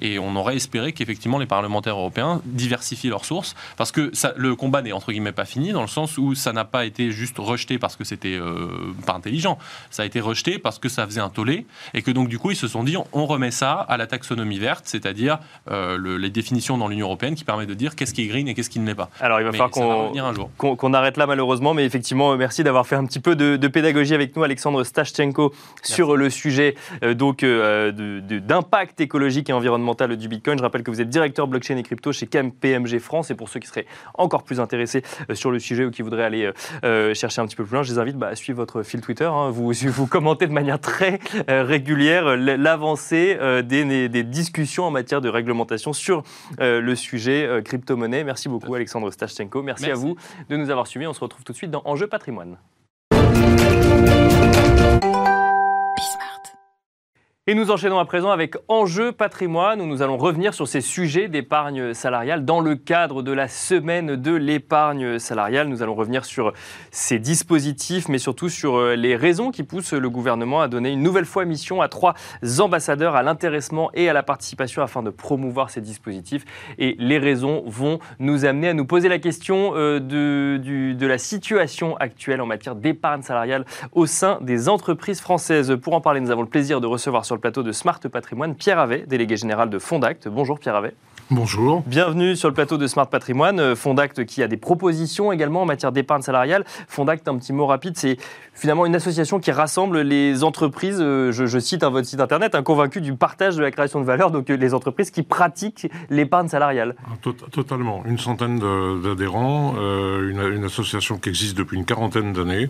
Et 0.00 0.18
on 0.18 0.34
aurait 0.36 0.56
espéré 0.56 0.92
qu'effectivement 0.92 1.38
les 1.38 1.46
parlementaires 1.46 1.94
européens 1.96 2.40
diversifient 2.44 3.08
leurs 3.08 3.24
sources, 3.24 3.54
parce 3.76 3.92
que 3.92 4.10
ça, 4.12 4.32
le 4.36 4.54
combat 4.56 4.82
n'est 4.82 4.92
entre 4.92 5.12
guillemets 5.12 5.32
pas 5.32 5.44
fini, 5.44 5.72
dans 5.72 5.82
le 5.82 5.88
sens 5.88 6.18
où 6.18 6.34
ça 6.34 6.52
n'a 6.52 6.64
pas 6.64 6.84
été 6.84 7.10
juste 7.12 7.36
rejeté 7.38 7.78
parce 7.78 7.96
que 7.96 8.04
c'était 8.04 8.34
euh, 8.34 8.92
pas 9.06 9.14
intelligent, 9.14 9.58
ça 9.90 10.02
a 10.02 10.06
été 10.06 10.20
rejeté 10.20 10.58
parce 10.58 10.78
que 10.78 10.88
ça 10.88 11.06
faisait 11.06 11.20
un 11.20 11.28
tollé, 11.28 11.66
et 11.94 12.02
que 12.02 12.10
donc 12.10 12.28
du 12.28 12.38
coup 12.38 12.50
ils 12.50 12.56
se 12.56 12.68
sont 12.68 12.82
dit 12.84 12.96
on 13.12 13.26
remet 13.26 13.50
ça 13.50 13.72
à 13.74 13.96
la 13.96 14.06
taxonomie 14.06 14.58
verte, 14.58 14.84
c'est-à-dire 14.86 15.38
euh, 15.70 15.96
le- 15.96 16.16
les 16.16 16.30
définitions 16.30 16.78
dans 16.78 16.88
l'Union 16.88 17.06
européenne 17.06 17.34
qui 17.34 17.44
permettent 17.52 17.68
de 17.68 17.74
dire 17.74 17.94
qu'est-ce 17.94 18.14
qui 18.14 18.22
est 18.22 18.26
green 18.26 18.48
et 18.48 18.54
qu'est-ce 18.54 18.70
qui 18.70 18.80
ne 18.80 18.86
l'est 18.86 18.94
pas. 18.94 19.10
Alors 19.20 19.40
il 19.40 19.44
va 19.44 19.50
Mais 19.52 19.58
falloir 19.58 19.70
va 19.70 19.80
qu'on 19.94 20.02
revenir 20.06 20.24
un 20.24 20.34
jour. 20.34 20.50
qu'on 20.56 20.76
qu'on 20.76 20.92
arrête 20.94 21.16
là 21.16 21.26
malheureusement, 21.26 21.74
mais 21.74 21.84
effectivement, 21.84 22.32
euh, 22.32 22.36
merci 22.36 22.64
d'avoir 22.64 22.86
fait 22.86 22.96
un 22.96 23.04
petit 23.04 23.20
peu 23.20 23.36
de, 23.36 23.56
de 23.56 23.68
pédagogie 23.68 24.14
avec 24.14 24.34
nous, 24.36 24.42
Alexandre 24.42 24.82
Stashchenko, 24.84 25.52
sur 25.82 26.16
le 26.16 26.30
sujet 26.30 26.74
euh, 27.04 27.14
donc 27.14 27.42
euh, 27.42 27.92
de- 27.92 28.20
de- 28.20 28.38
d'impact 28.38 29.00
écologique 29.00 29.50
et 29.50 29.52
environnemental 29.52 30.16
du 30.16 30.28
Bitcoin. 30.28 30.58
Je 30.58 30.62
rappelle 30.62 30.82
que 30.82 30.90
vous 30.90 31.00
êtes 31.00 31.08
directeur 31.10 31.46
blockchain 31.46 31.76
et 31.76 31.82
crypto 31.82 32.12
chez 32.12 32.26
KPMG 32.26 32.98
France, 32.98 33.30
et 33.30 33.34
pour 33.34 33.48
ceux 33.48 33.60
qui 33.60 33.68
seraient 33.68 33.86
encore 34.14 34.42
plus 34.42 34.60
intéressés 34.60 35.02
euh, 35.30 35.34
sur 35.34 35.50
le 35.50 35.58
sujet 35.58 35.84
ou 35.84 35.90
qui 35.90 36.02
voudraient 36.02 36.24
aller 36.24 36.44
euh, 36.44 36.52
euh, 36.84 37.14
chercher 37.14 37.40
un 37.40 37.46
petit 37.46 37.56
peu 37.56 37.64
plus 37.64 37.74
loin, 37.74 37.82
je 37.82 37.92
les 37.92 37.98
invite 37.98 38.16
bah, 38.16 38.28
à 38.28 38.36
suivre 38.36 38.56
votre 38.58 38.82
fil 38.82 39.00
Twitter. 39.00 39.24
hein. 39.32 39.50
Vous, 39.50 39.72
vous 39.86 40.06
commentez 40.06 40.46
de 40.46 40.52
manière 40.52 40.80
très 40.80 41.18
euh, 41.50 41.64
régulière 41.64 42.26
euh, 42.28 42.36
l'avancée 42.56 43.36
euh, 43.40 43.62
des, 43.62 44.08
des 44.08 44.22
discussions 44.22 44.84
en 44.84 44.90
matière 44.90 45.20
de 45.20 45.28
réglementation 45.28 45.92
sur 45.92 46.22
euh, 46.60 46.80
le 46.80 46.94
sujet 46.96 47.41
euh, 47.46 47.62
crypto-monnaie. 47.62 48.24
Merci 48.24 48.48
beaucoup, 48.48 48.74
Alexandre 48.74 49.10
Stashchenko. 49.10 49.62
Merci, 49.62 49.90
à 49.90 49.94
vous 49.94 50.16
de 50.48 50.56
nous 50.56 50.70
avoir 50.70 50.86
suivis. 50.86 51.06
On 51.06 51.12
se 51.12 51.20
retrouve 51.20 51.44
tout 51.44 51.52
de 51.52 51.56
suite 51.56 51.70
dans 51.70 51.82
Enjeu 51.84 52.06
patrimoine. 52.06 52.56
Et 57.48 57.54
nous 57.54 57.72
enchaînons 57.72 57.98
à 57.98 58.04
présent 58.04 58.30
avec 58.30 58.54
Enjeu 58.68 59.10
patrimoine, 59.10 59.80
où 59.80 59.86
nous 59.86 60.00
allons 60.00 60.16
revenir 60.16 60.54
sur 60.54 60.68
ces 60.68 60.80
sujets 60.80 61.26
d'épargne 61.26 61.92
salariale 61.92 62.44
dans 62.44 62.60
le 62.60 62.76
cadre 62.76 63.20
de 63.20 63.32
la 63.32 63.48
semaine 63.48 64.14
de 64.14 64.30
l'épargne 64.30 65.18
salariale. 65.18 65.66
Nous 65.66 65.82
allons 65.82 65.96
revenir 65.96 66.24
sur 66.24 66.52
ces 66.92 67.18
dispositifs, 67.18 68.08
mais 68.08 68.18
surtout 68.18 68.48
sur 68.48 68.76
euh, 68.76 68.94
les 68.94 69.16
raisons 69.16 69.50
qui 69.50 69.64
poussent 69.64 69.92
le 69.92 70.08
gouvernement 70.08 70.60
à 70.60 70.68
donner 70.68 70.90
une 70.90 71.02
nouvelle 71.02 71.24
fois 71.24 71.44
mission 71.44 71.82
à 71.82 71.88
trois 71.88 72.14
ambassadeurs 72.60 73.16
à 73.16 73.24
l'intéressement 73.24 73.90
et 73.92 74.08
à 74.08 74.12
la 74.12 74.22
participation 74.22 74.80
afin 74.80 75.02
de 75.02 75.10
promouvoir 75.10 75.68
ces 75.68 75.80
dispositifs. 75.80 76.44
Et 76.78 76.94
les 77.00 77.18
raisons 77.18 77.64
vont 77.66 77.98
nous 78.20 78.44
amener 78.44 78.68
à 78.68 78.74
nous 78.74 78.86
poser 78.86 79.08
la 79.08 79.18
question 79.18 79.72
euh, 79.74 79.98
de, 79.98 81.06
la 81.08 81.18
situation 81.18 81.96
actuelle 81.96 82.40
en 82.40 82.46
matière 82.46 82.76
d'épargne 82.76 83.22
salariale 83.22 83.64
au 83.90 84.06
sein 84.06 84.38
des 84.42 84.68
entreprises 84.68 85.20
françaises. 85.20 85.76
Pour 85.82 85.94
en 85.94 86.00
parler, 86.00 86.20
nous 86.20 86.30
avons 86.30 86.42
le 86.42 86.48
plaisir 86.48 86.80
de 86.80 86.86
recevoir 86.86 87.24
sur 87.24 87.31
le 87.34 87.40
plateau 87.40 87.62
de 87.62 87.72
Smart 87.72 88.00
Patrimoine 88.00 88.54
Pierre 88.54 88.78
Avet, 88.78 89.04
délégué 89.06 89.36
général 89.36 89.70
de 89.70 89.78
Fondacte. 89.78 90.28
Bonjour 90.28 90.58
Pierre 90.58 90.76
Avet. 90.76 90.94
Bonjour. 91.34 91.82
Bienvenue 91.86 92.36
sur 92.36 92.48
le 92.48 92.54
plateau 92.54 92.76
de 92.76 92.86
Smart 92.86 93.08
Patrimoine. 93.08 93.58
Euh, 93.58 93.74
Fondacte 93.74 94.26
qui 94.26 94.42
a 94.42 94.48
des 94.48 94.58
propositions 94.58 95.32
également 95.32 95.62
en 95.62 95.64
matière 95.64 95.90
d'épargne 95.90 96.20
salariale. 96.20 96.62
Fondacte, 96.88 97.26
un 97.26 97.38
petit 97.38 97.54
mot 97.54 97.64
rapide, 97.64 97.96
c'est 97.96 98.18
finalement 98.52 98.84
une 98.84 98.94
association 98.94 99.40
qui 99.40 99.50
rassemble 99.50 100.02
les 100.02 100.44
entreprises, 100.44 100.98
euh, 101.00 101.32
je, 101.32 101.58
cite 101.58 101.84
un 101.84 101.88
votre 101.88 102.06
site 102.06 102.20
internet, 102.20 102.54
un 102.54 102.62
convaincu 102.62 103.00
du 103.00 103.14
partage 103.14 103.56
de 103.56 103.62
la 103.62 103.70
création 103.70 103.98
de 103.98 104.04
valeur, 104.04 104.30
donc 104.30 104.50
euh, 104.50 104.56
les 104.56 104.74
entreprises 104.74 105.10
qui 105.10 105.22
pratiquent 105.22 105.90
l'épargne 106.10 106.48
salariale. 106.48 106.96
Ah, 107.06 107.30
totalement. 107.50 108.02
Une 108.04 108.18
centaine 108.18 108.58
d'adhérents, 109.02 109.74
une, 109.78 110.64
association 110.66 111.16
qui 111.16 111.30
existe 111.30 111.56
depuis 111.56 111.78
une 111.78 111.86
quarantaine 111.86 112.34
d'années, 112.34 112.68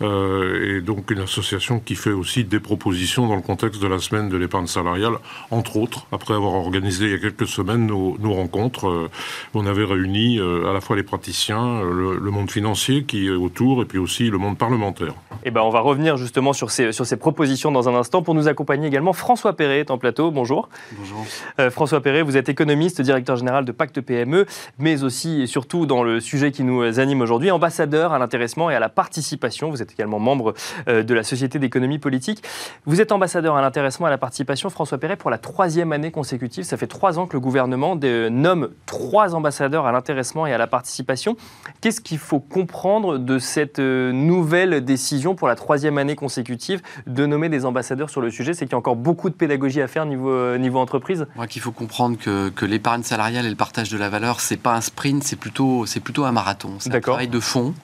et 0.00 0.80
donc 0.80 1.10
une 1.10 1.20
association 1.20 1.80
qui 1.80 1.94
fait 1.94 2.12
aussi 2.12 2.44
des 2.44 2.60
propositions 2.60 3.26
dans 3.26 3.36
le 3.36 3.42
contexte 3.42 3.82
de 3.82 3.88
la 3.88 3.98
semaine 3.98 4.28
de 4.28 4.36
l'épargne 4.36 4.66
salariale, 4.66 5.14
entre 5.50 5.76
autres, 5.76 6.06
après 6.12 6.34
avoir 6.34 6.52
organisé 6.54 7.06
il 7.06 7.10
y 7.10 7.14
a 7.14 7.18
quelques 7.18 7.48
semaines 7.48 7.86
nos 7.86 8.03
nos, 8.18 8.34
rencontres. 8.34 8.88
Euh, 8.88 9.10
on 9.54 9.66
avait 9.66 9.84
réuni 9.84 10.38
euh, 10.38 10.68
à 10.68 10.72
la 10.72 10.80
fois 10.80 10.96
les 10.96 11.02
praticiens, 11.02 11.64
euh, 11.64 12.18
le, 12.20 12.30
monde 12.30 12.50
financier 12.50 13.04
qui 13.04 13.26
est 13.26 13.30
autour, 13.30 13.82
et 13.82 13.84
puis 13.84 13.98
aussi 13.98 14.30
le 14.30 14.38
monde 14.38 14.58
parlementaire. 14.58 15.14
Et 15.44 15.48
eh 15.48 15.50
ben, 15.50 15.60
on 15.60 15.70
va 15.70 15.80
revenir 15.80 16.16
justement 16.16 16.52
sur 16.52 16.70
ces, 16.70 16.92
sur 16.92 17.06
ces 17.06 17.16
propositions 17.16 17.70
dans 17.70 17.88
un 17.88 17.94
instant. 17.94 18.22
Pour 18.22 18.34
nous 18.34 18.48
accompagner 18.48 18.88
également, 18.88 19.12
François 19.12 19.52
Perret 19.54 19.80
est 19.80 19.90
en 19.90 19.98
plateau. 19.98 20.30
Bonjour. 20.30 20.68
Bonjour. 20.98 21.24
François 21.70 22.00
Perret, 22.00 22.22
vous 22.22 22.36
êtes 22.36 22.48
économiste, 22.48 23.00
directeur 23.00 23.36
général 23.36 23.64
de 23.64 23.72
Pacte 23.72 24.00
PME, 24.00 24.46
mais 24.78 25.04
aussi 25.04 25.42
et 25.42 25.46
surtout 25.46 25.86
dans 25.86 26.02
le 26.02 26.20
sujet 26.20 26.50
qui 26.50 26.64
nous 26.64 26.98
anime 26.98 27.20
aujourd'hui, 27.20 27.50
ambassadeur 27.50 28.12
à 28.12 28.18
l'intéressement 28.18 28.70
et 28.70 28.74
à 28.74 28.80
la 28.80 28.88
participation. 28.88 29.70
Vous 29.70 29.82
êtes 29.82 29.92
également 29.92 30.18
membre 30.18 30.54
de 30.86 31.14
la 31.14 31.22
Société 31.22 31.58
d'économie 31.58 31.98
politique. 31.98 32.42
Vous 32.86 33.00
êtes 33.00 33.12
ambassadeur 33.12 33.56
à 33.56 33.62
l'intéressement 33.62 34.06
et 34.06 34.08
à 34.08 34.12
la 34.12 34.18
participation, 34.18 34.70
François 34.70 34.98
Perret, 34.98 35.16
pour 35.16 35.30
la 35.30 35.38
troisième 35.38 35.92
année 35.92 36.10
consécutive. 36.10 36.64
Ça 36.64 36.76
fait 36.76 36.86
trois 36.86 37.18
ans 37.18 37.26
que 37.26 37.34
le 37.34 37.40
gouvernement 37.40 37.83
nomme 38.30 38.70
trois 38.86 39.34
ambassadeurs 39.34 39.86
à 39.86 39.92
l'intéressement 39.92 40.46
et 40.46 40.52
à 40.52 40.58
la 40.58 40.66
participation. 40.66 41.36
Qu'est-ce 41.80 42.00
qu'il 42.00 42.18
faut 42.18 42.40
comprendre 42.40 43.18
de 43.18 43.38
cette 43.38 43.78
euh, 43.78 44.12
nouvelle 44.12 44.84
décision 44.84 45.34
pour 45.34 45.48
la 45.48 45.56
troisième 45.56 45.98
année 45.98 46.16
consécutive 46.16 46.80
de 47.06 47.26
nommer 47.26 47.48
des 47.48 47.64
ambassadeurs 47.64 48.10
sur 48.10 48.20
le 48.20 48.30
sujet? 48.30 48.54
C'est 48.54 48.64
qu'il 48.66 48.72
y 48.72 48.74
a 48.74 48.78
encore 48.78 48.96
beaucoup 48.96 49.28
de 49.28 49.34
pédagogie 49.34 49.82
à 49.82 49.88
faire 49.88 50.06
niveau, 50.06 50.30
euh, 50.30 50.58
niveau 50.58 50.78
entreprise 50.78 51.26
Il 51.40 51.46
qu'il 51.48 51.62
faut 51.62 51.72
comprendre 51.72 52.16
que, 52.18 52.48
que 52.48 52.64
l'épargne 52.64 53.02
salariale 53.02 53.46
et 53.46 53.50
le 53.50 53.56
partage 53.56 53.90
de 53.90 53.98
la 53.98 54.08
valeur, 54.08 54.40
c'est 54.40 54.56
pas 54.56 54.74
un 54.74 54.80
sprint, 54.80 55.22
c'est 55.22 55.36
plutôt, 55.36 55.84
plutôt 56.02 56.24
un 56.24 56.32
marathon. 56.32 56.70
C'est 56.78 56.94
un 56.94 57.00
travail 57.00 57.28
de 57.28 57.40
fond. 57.40 57.74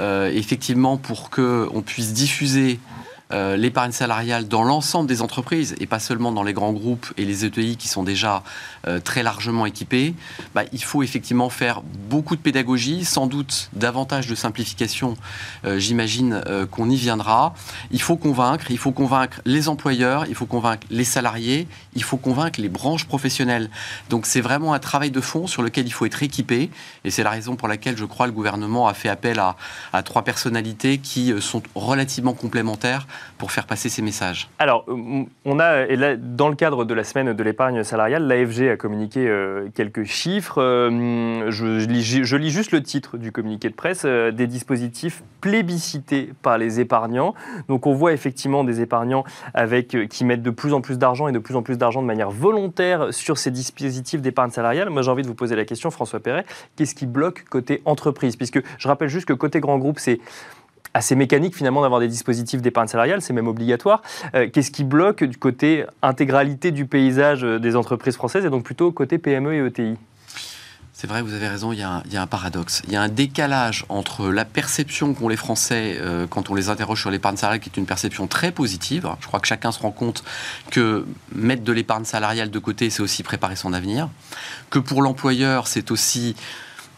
Euh, 0.00 0.30
effectivement, 0.32 0.96
pour 0.96 1.28
qu'on 1.28 1.82
puisse 1.84 2.14
diffuser 2.14 2.80
euh, 3.32 3.56
l'épargne 3.56 3.92
salariale 3.92 4.46
dans 4.46 4.62
l'ensemble 4.62 5.08
des 5.08 5.22
entreprises 5.22 5.74
et 5.80 5.86
pas 5.86 5.98
seulement 5.98 6.32
dans 6.32 6.42
les 6.42 6.52
grands 6.52 6.72
groupes 6.72 7.12
et 7.16 7.24
les 7.24 7.44
ETI 7.44 7.76
qui 7.76 7.88
sont 7.88 8.02
déjà 8.02 8.42
euh, 8.86 9.00
très 9.00 9.22
largement 9.22 9.64
équipés, 9.64 10.14
bah, 10.54 10.64
il 10.72 10.82
faut 10.82 11.02
effectivement 11.02 11.48
faire 11.48 11.82
beaucoup 11.82 12.36
de 12.36 12.40
pédagogie, 12.40 13.04
sans 13.04 13.26
doute 13.26 13.70
davantage 13.72 14.26
de 14.26 14.34
simplification, 14.34 15.16
euh, 15.64 15.78
j'imagine 15.78 16.42
qu'on 16.70 16.90
y 16.90 16.96
viendra. 16.96 17.54
Il 17.90 18.02
faut 18.02 18.16
convaincre, 18.16 18.70
il 18.70 18.78
faut 18.78 18.92
convaincre 18.92 19.40
les 19.44 19.68
employeurs, 19.68 20.26
il 20.26 20.34
faut 20.34 20.46
convaincre 20.46 20.86
les 20.90 21.04
salariés, 21.04 21.66
il 21.94 22.02
faut 22.02 22.16
convaincre 22.16 22.60
les 22.60 22.68
branches 22.68 23.06
professionnelles. 23.06 23.70
Donc 24.10 24.26
c'est 24.26 24.40
vraiment 24.40 24.74
un 24.74 24.78
travail 24.78 25.10
de 25.10 25.20
fond 25.20 25.46
sur 25.46 25.62
lequel 25.62 25.86
il 25.86 25.92
faut 25.92 26.06
être 26.06 26.22
équipé 26.22 26.70
et 27.04 27.10
c'est 27.10 27.22
la 27.22 27.30
raison 27.30 27.56
pour 27.56 27.68
laquelle 27.68 27.96
je 27.96 28.04
crois 28.04 28.26
le 28.26 28.32
gouvernement 28.32 28.88
a 28.88 28.94
fait 28.94 29.08
appel 29.08 29.38
à, 29.38 29.56
à 29.92 30.02
trois 30.02 30.22
personnalités 30.22 30.98
qui 30.98 31.32
sont 31.40 31.62
relativement 31.74 32.34
complémentaires 32.34 33.06
pour 33.38 33.52
faire 33.52 33.66
passer 33.66 33.88
ces 33.88 34.02
messages 34.02 34.48
Alors, 34.58 34.84
euh, 34.88 35.24
on 35.44 35.58
a, 35.58 35.86
et 35.86 35.96
là, 35.96 36.16
dans 36.16 36.48
le 36.48 36.54
cadre 36.54 36.84
de 36.84 36.94
la 36.94 37.04
semaine 37.04 37.32
de 37.32 37.42
l'épargne 37.42 37.82
salariale, 37.82 38.26
l'AFG 38.26 38.68
a 38.68 38.76
communiqué 38.76 39.26
euh, 39.26 39.68
quelques 39.74 40.04
chiffres. 40.04 40.62
Euh, 40.62 41.50
je, 41.50 41.86
lis, 41.86 42.50
juste 42.50 42.72
le 42.72 42.82
titre 42.82 43.18
du 43.18 43.32
communiqué 43.32 43.68
de 43.68 43.74
presse, 43.74 44.04
des 44.04 44.46
dispositifs 44.46 45.22
plébiscités 45.40 46.30
par 46.42 46.58
les 46.58 46.80
épargnants. 46.80 47.34
Donc, 47.68 47.86
on 47.86 47.94
voit 47.94 48.12
effectivement 48.12 48.64
des 48.64 48.80
épargnants 48.80 49.24
avec, 49.54 49.96
qui 50.08 50.24
mettent 50.24 50.42
de 50.42 50.50
plus 50.50 50.72
en 50.72 50.80
plus 50.80 50.98
d'argent 50.98 51.28
et 51.28 51.32
de 51.32 51.38
plus 51.38 51.56
en 51.56 51.62
plus 51.62 51.78
d'argent 51.78 52.02
de 52.02 52.06
manière 52.06 52.30
volontaire 52.30 53.12
sur 53.12 53.38
ces 53.38 53.50
dispositifs 53.50 54.20
d'épargne 54.20 54.50
salariale. 54.50 54.90
Moi, 54.90 55.02
j'ai 55.02 55.10
envie 55.10 55.22
de 55.22 55.28
vous 55.28 55.34
poser 55.34 55.56
la 55.56 55.64
question, 55.64 55.90
François 55.90 56.20
Perret, 56.20 56.44
qu'est-ce 56.76 56.94
qui 56.94 57.06
bloque 57.06 57.44
côté 57.50 57.82
entreprise? 57.84 58.36
Puisque 58.36 58.60
je 58.78 58.88
rappelle 58.88 59.08
juste 59.08 59.26
que 59.26 59.32
côté 59.32 59.60
grand 59.60 59.78
groupe, 59.78 59.98
c'est 59.98 60.20
assez 60.94 61.14
mécanique 61.14 61.56
finalement 61.56 61.82
d'avoir 61.82 62.00
des 62.00 62.08
dispositifs 62.08 62.60
d'épargne 62.60 62.88
salariale, 62.88 63.22
c'est 63.22 63.32
même 63.32 63.48
obligatoire. 63.48 64.02
Euh, 64.34 64.48
qu'est-ce 64.52 64.70
qui 64.70 64.84
bloque 64.84 65.24
du 65.24 65.36
côté 65.36 65.84
intégralité 66.02 66.70
du 66.70 66.86
paysage 66.86 67.44
euh, 67.44 67.58
des 67.58 67.76
entreprises 67.76 68.16
françaises 68.16 68.44
et 68.44 68.50
donc 68.50 68.64
plutôt 68.64 68.92
côté 68.92 69.18
PME 69.18 69.54
et 69.54 69.66
ETI 69.66 69.96
c'est 70.94 71.08
vrai, 71.08 71.20
vous 71.20 71.34
avez 71.34 71.48
raison, 71.48 71.72
il 71.72 71.80
y, 71.80 71.82
a 71.82 72.22
un, 72.22 72.26
paradoxe. 72.28 72.82
Il 72.86 72.92
y 72.92 72.96
a 72.96 73.02
un 73.02 73.08
décalage 73.08 73.84
entre 73.88 74.28
la 74.28 74.44
perception 74.44 75.14
qu'ont 75.14 75.26
les 75.26 75.36
Français 75.36 75.96
euh, 75.98 76.28
quand 76.28 76.48
on 76.48 76.54
les 76.54 76.68
interroge 76.68 77.00
sur 77.00 77.10
l'épargne 77.10 77.36
salariale, 77.36 77.60
qui 77.60 77.70
est 77.70 77.76
une 77.76 77.86
perception 77.86 78.28
très 78.28 78.52
positive. 78.52 79.08
Je 79.20 79.26
crois 79.26 79.40
que 79.40 79.48
chacun 79.48 79.72
se 79.72 79.80
rend 79.80 79.90
compte 79.90 80.22
que 80.70 81.04
mettre 81.34 81.64
de 81.64 81.72
l'épargne 81.72 82.04
salariale 82.04 82.50
de 82.50 82.58
côté, 82.60 82.88
c'est 82.88 83.02
aussi 83.02 83.24
préparer 83.24 83.56
son 83.56 83.72
avenir. 83.72 84.10
Que 84.70 84.78
pour 84.78 85.02
l'employeur, 85.02 85.66
c'est 85.66 85.90
aussi 85.90 86.36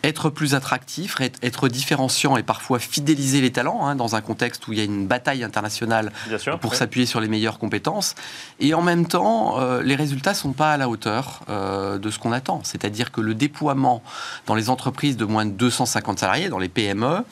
être 0.04 0.28
plus 0.28 0.54
attractif, 0.54 1.16
être 1.42 1.68
différenciant 1.68 2.36
et 2.36 2.42
parfois 2.42 2.78
fidéliser 2.78 3.40
les 3.40 3.50
talents 3.50 3.86
hein, 3.86 3.96
dans 3.96 4.14
un 4.14 4.20
contexte 4.20 4.68
où 4.68 4.72
il 4.72 4.78
y 4.78 4.80
a 4.80 4.84
une 4.84 5.06
bataille 5.06 5.42
internationale 5.42 6.12
pour 6.60 6.74
s'appuyer 6.74 7.06
sur 7.06 7.20
les 7.20 7.28
meilleures 7.28 7.58
compétences. 7.58 8.14
Et 8.60 8.74
en 8.74 8.82
même 8.82 9.06
temps, 9.06 9.58
euh, 9.58 9.82
les 9.82 9.94
résultats 9.94 10.32
ne 10.32 10.36
sont 10.36 10.52
pas 10.52 10.72
à 10.72 10.76
la 10.76 10.88
hauteur 10.88 11.40
euh, 11.48 11.98
de 11.98 12.10
ce 12.10 12.18
qu'on 12.18 12.32
attend. 12.32 12.60
C'est-à-dire 12.64 13.12
que 13.12 13.20
le 13.20 13.34
déploiement 13.34 14.02
dans 14.46 14.54
les 14.54 14.68
entreprises 14.68 15.16
de 15.16 15.24
moins 15.24 15.46
de 15.46 15.52
250 15.52 16.18
salariés, 16.18 16.48
dans 16.50 16.58
les 16.58 16.68
PME, 16.68 17.24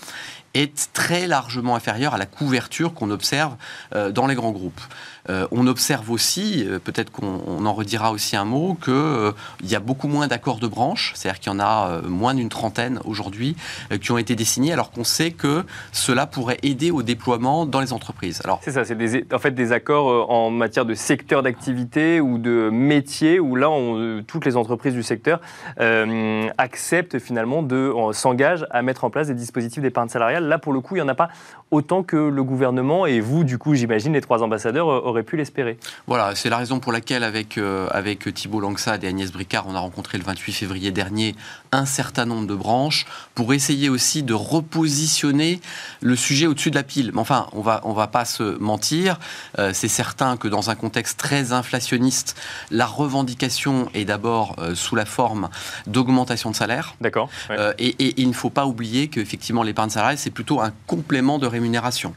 est 0.55 0.93
très 0.93 1.27
largement 1.27 1.77
inférieur 1.77 2.15
à 2.15 2.19
la 2.19 2.27
couverture 2.27 2.95
qu'on 2.95 3.11
observe 3.11 3.57
euh, 3.95 4.11
dans 4.11 4.27
les 4.27 4.35
grands 4.35 4.51
groupes. 4.51 4.81
Euh, 5.31 5.47
on 5.53 5.67
observe 5.67 6.11
aussi, 6.11 6.67
euh, 6.67 6.79
peut-être 6.79 7.11
qu'on 7.13 7.65
en 7.65 7.73
redira 7.73 8.11
aussi 8.11 8.37
un 8.37 8.45
mot, 8.45 8.77
qu'il 8.83 8.93
euh, 8.93 9.33
y 9.63 9.77
a 9.77 9.81
beaucoup 9.81 10.09
moins 10.09 10.27
d'accords 10.27 10.59
de 10.59 10.67
branche, 10.67 11.13
c'est-à-dire 11.15 11.41
qu'il 11.41 11.53
y 11.53 11.55
en 11.55 11.61
a 11.61 12.01
moins 12.09 12.35
d'une 12.35 12.49
trentaine 12.49 13.01
aujourd'hui 13.05 13.57
qui 14.01 14.13
ont 14.13 14.19
été 14.19 14.35
dessinés, 14.35 14.73
alors 14.73 14.91
qu'on 14.91 15.05
sait 15.05 15.31
que 15.31 15.65
cela 15.93 16.27
pourrait 16.27 16.59
aider 16.63 16.91
au 16.91 17.03
déploiement 17.03 17.67
dans 17.67 17.81
les 17.81 17.93
entreprises. 17.93 18.41
Alors, 18.45 18.61
c'est 18.63 18.73
ça, 18.73 18.85
c'est 18.85 19.33
en 19.33 19.39
fait 19.39 19.53
des 19.53 19.73
accords 19.73 20.31
en 20.31 20.51
matière 20.51 20.85
de 20.85 20.95
secteur 20.95 21.43
d'activité 21.43 22.21
ou 22.21 22.39
de 22.39 22.71
métier, 22.71 23.39
où 23.41 23.57
là, 23.57 23.69
toutes 24.27 24.45
les 24.45 24.57
entreprises 24.57 24.95
du 24.95 25.03
secteur 25.03 25.41
acceptent 26.59 27.19
finalement 27.19 27.63
de 27.63 27.93
s'engagent 28.13 28.67
à 28.71 28.83
mettre 28.83 29.05
en 29.05 29.11
place 29.11 29.29
des 29.29 29.35
dispositifs 29.35 29.83
d'épargne 29.83 30.09
salariale. 30.09 30.45
Là, 30.45 30.59
pour 30.59 30.73
le 30.73 30.81
coup, 30.81 30.97
il 30.97 30.99
n'y 30.99 31.05
en 31.05 31.09
a 31.09 31.15
pas 31.15 31.29
autant 31.71 32.03
que 32.03 32.17
le 32.17 32.45
gouvernement 32.45 33.07
et 33.07 33.21
vous, 33.21 33.45
du 33.45 33.59
coup, 33.59 33.75
j'imagine, 33.75 34.13
les 34.13 34.21
trois 34.21 34.43
ambassadeurs 34.43 35.12
aurait 35.13 35.23
pu 35.23 35.37
l'espérer. 35.37 35.79
Voilà, 36.07 36.35
c'est 36.35 36.49
la 36.49 36.57
raison 36.57 36.81
pour 36.81 36.93
laquelle, 36.93 37.23
avec, 37.23 37.59
euh, 37.59 37.89
avec 37.91 38.33
Thibault 38.35 38.61
Langsade 38.61 39.05
et 39.05 39.07
Agnès 39.07 39.31
Bricard, 39.31 39.67
on 39.69 39.75
a 39.75 39.79
rencontré 39.79 40.19
le 40.19 40.25
28 40.25 40.53
février 40.53 40.91
dernier 40.91 41.35
un 41.71 41.87
certain 41.87 42.27
nombre 42.27 42.47
de 42.47 42.55
branches 42.55 43.07
pour 43.35 43.55
essayer 43.55 43.89
aussi 43.89 44.23
de 44.23 44.35
repositionner 44.35 45.61
le 46.01 46.17
sujet 46.17 46.47
au-dessus 46.47 46.71
de 46.71 46.75
la 46.75 46.83
pile. 46.83 47.13
Mais 47.15 47.21
enfin, 47.21 47.47
on 47.53 47.61
va, 47.61 47.81
on 47.85 47.93
va 47.93 48.09
pas 48.09 48.25
se 48.25 48.59
mentir, 48.59 49.19
euh, 49.59 49.71
c'est 49.73 49.89
certain 49.89 50.37
que 50.37 50.49
dans 50.49 50.71
un 50.71 50.75
contexte 50.75 51.19
très 51.19 51.53
inflationniste, 51.53 52.37
la 52.71 52.87
revendication 52.87 53.89
est 53.95 54.05
d'abord 54.05 54.57
euh, 54.59 54.75
sous 54.75 54.97
la 54.97 55.05
forme 55.05 55.49
d'augmentation 55.87 56.51
de 56.51 56.57
salaire. 56.57 56.95
D'accord. 57.01 57.29
et, 57.79 57.89
et, 57.99 58.21
il 58.21 58.29
ne 58.29 58.33
faut 58.33 58.51
pas 58.51 58.67
oublier 58.67 59.09
qu'effectivement, 59.09 59.63
l'épargne 59.63 59.91
salariale, 59.91 60.19
c'est 60.19 60.31
plutôt 60.31 60.61
un 60.61 60.73
complément 60.87 61.39
de 61.39 61.47
rémunération. 61.47 62.15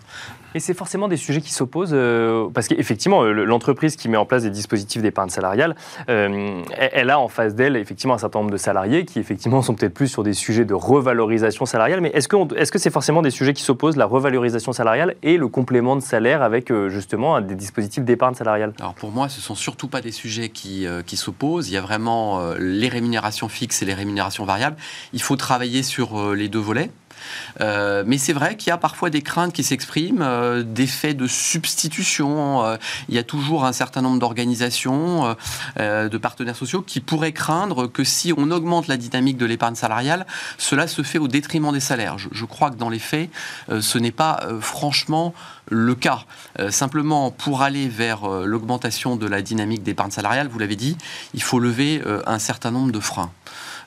Et 0.56 0.62
c'est 0.62 0.74
forcément 0.74 1.10
des 1.10 1.18
sujets 1.18 1.42
qui 1.42 1.52
s'opposent, 1.52 1.92
euh, 1.92 2.48
parce 2.54 2.70
qu'effectivement, 2.70 3.24
l'entreprise 3.24 3.98
qui 3.98 4.08
met 4.08 4.16
en 4.16 4.26
place 4.26 4.44
des 4.44 4.50
dispositifs 4.50 5.02
d'épargne 5.02 5.28
salariale, 5.28 5.76
euh, 6.08 6.64
elle 6.80 7.10
a 7.10 7.20
en 7.20 7.28
face 7.28 7.56
d'elle 7.56 7.76
effectivement 7.76 8.14
un 8.14 8.18
certain 8.18 8.40
nombre 8.40 8.52
de 8.52 8.58
salariés 8.58 9.04
qui 9.04 9.20
effectivement 9.20 9.62
sont 9.62 9.76
peut-être 9.76 9.94
plus 9.94 10.08
sur 10.08 10.24
des 10.24 10.32
sujets 10.32 10.64
de 10.64 10.74
revalorisation 10.74 11.66
salariale. 11.66 12.00
Mais 12.00 12.10
est-ce 12.14 12.30
que 12.72 12.80
c'est 12.80 12.90
forcément 12.90 13.22
des 13.22 13.32
sujets 13.32 13.54
qui 13.54 13.64
s'opposent, 13.64 13.98
la 13.98 14.06
revalorisation 14.06 14.72
salariale 14.72 15.16
et 15.24 15.36
le 15.36 15.50
complément 15.50 15.98
de 15.98 16.02
salaire 16.02 16.42
avec 16.42 16.72
euh, 16.72 16.88
justement 16.88 17.42
des 17.42 17.56
dispositifs 17.56 18.06
d'épargne 18.06 18.36
salariale? 18.36 18.72
Alors 18.80 18.94
pour 18.94 19.12
moi, 19.12 19.28
ce 19.28 19.42
sont 19.42 19.56
surtout 19.56 19.90
pas 19.90 20.00
des 20.00 20.14
sujets 20.14 20.48
qui, 20.48 20.88
qui 21.06 21.18
s'opposent. 21.18 21.68
Il 21.68 21.74
y 21.74 21.78
a 21.78 21.82
vraiment 21.82 22.40
les 22.58 22.88
rémunérations 22.88 23.50
fixes 23.50 23.82
et 23.82 23.86
les 23.86 23.94
rémunérations 23.94 24.46
variables. 24.46 24.78
Il 25.12 25.22
faut 25.22 25.36
travailler 25.36 25.84
sur 25.84 26.34
les 26.34 26.48
deux 26.48 26.60
volets. 26.60 26.92
Euh, 27.62 28.04
mais 28.06 28.18
c'est 28.18 28.34
vrai 28.34 28.58
qu'il 28.58 28.70
y 28.70 28.74
a 28.74 28.78
parfois 28.78 29.10
des 29.10 29.22
craintes 29.22 29.54
qui 29.54 29.64
s'expriment, 29.64 30.22
euh, 30.22 30.64
des 30.64 30.88
faits 30.88 31.18
de 31.18 31.28
substitution. 31.28 32.64
Euh, 32.64 32.78
il 33.10 33.16
y 33.16 33.18
a 33.18 33.24
toujours 33.24 33.66
un 33.66 33.74
certain 33.74 34.02
nombre 34.02 34.20
d'organisations, 34.20 35.36
de 35.78 36.18
partenaires 36.18 36.56
sociaux 36.56 36.82
qui 36.82 37.00
pourraient 37.00 37.32
craindre 37.32 37.88
que 37.88 38.04
si 38.04 38.34
on 38.36 38.52
augmente 38.52 38.88
la 38.88 38.98
dynamique 38.98 39.38
de 39.38 39.46
l'épargne 39.46 39.76
salariale, 39.76 40.26
cela 40.58 40.88
se 40.88 41.02
fait 41.02 41.18
au 41.18 41.28
détriment 41.28 41.72
des 41.72 41.80
salaires. 41.80 42.18
Je, 42.18 42.46
crois 42.46 42.70
que 42.70 42.76
dans 42.76 42.90
les 42.90 43.00
faits, 43.00 43.30
ce 43.80 43.98
n'est 43.98 44.12
pas 44.12 44.40
franchement 44.62 45.34
le 45.70 45.96
cas. 45.96 46.26
simplement, 46.70 47.32
pour 47.32 47.62
aller 47.62 47.88
vers 47.88 48.28
l'augmentation 48.28 49.16
de 49.16 49.28
la 49.28 49.42
dynamique 49.42 49.84
d'épargne 49.84 50.12
salariale, 50.12 50.48
vous 50.48 50.60
l'avez 50.60 50.76
dit, 50.76 50.98
il 51.34 51.42
faut 51.42 51.60
lever 51.60 52.02
un 52.26 52.40
certain 52.40 52.72
nombre 52.72 52.92
de 52.92 53.00
freins. 53.00 53.32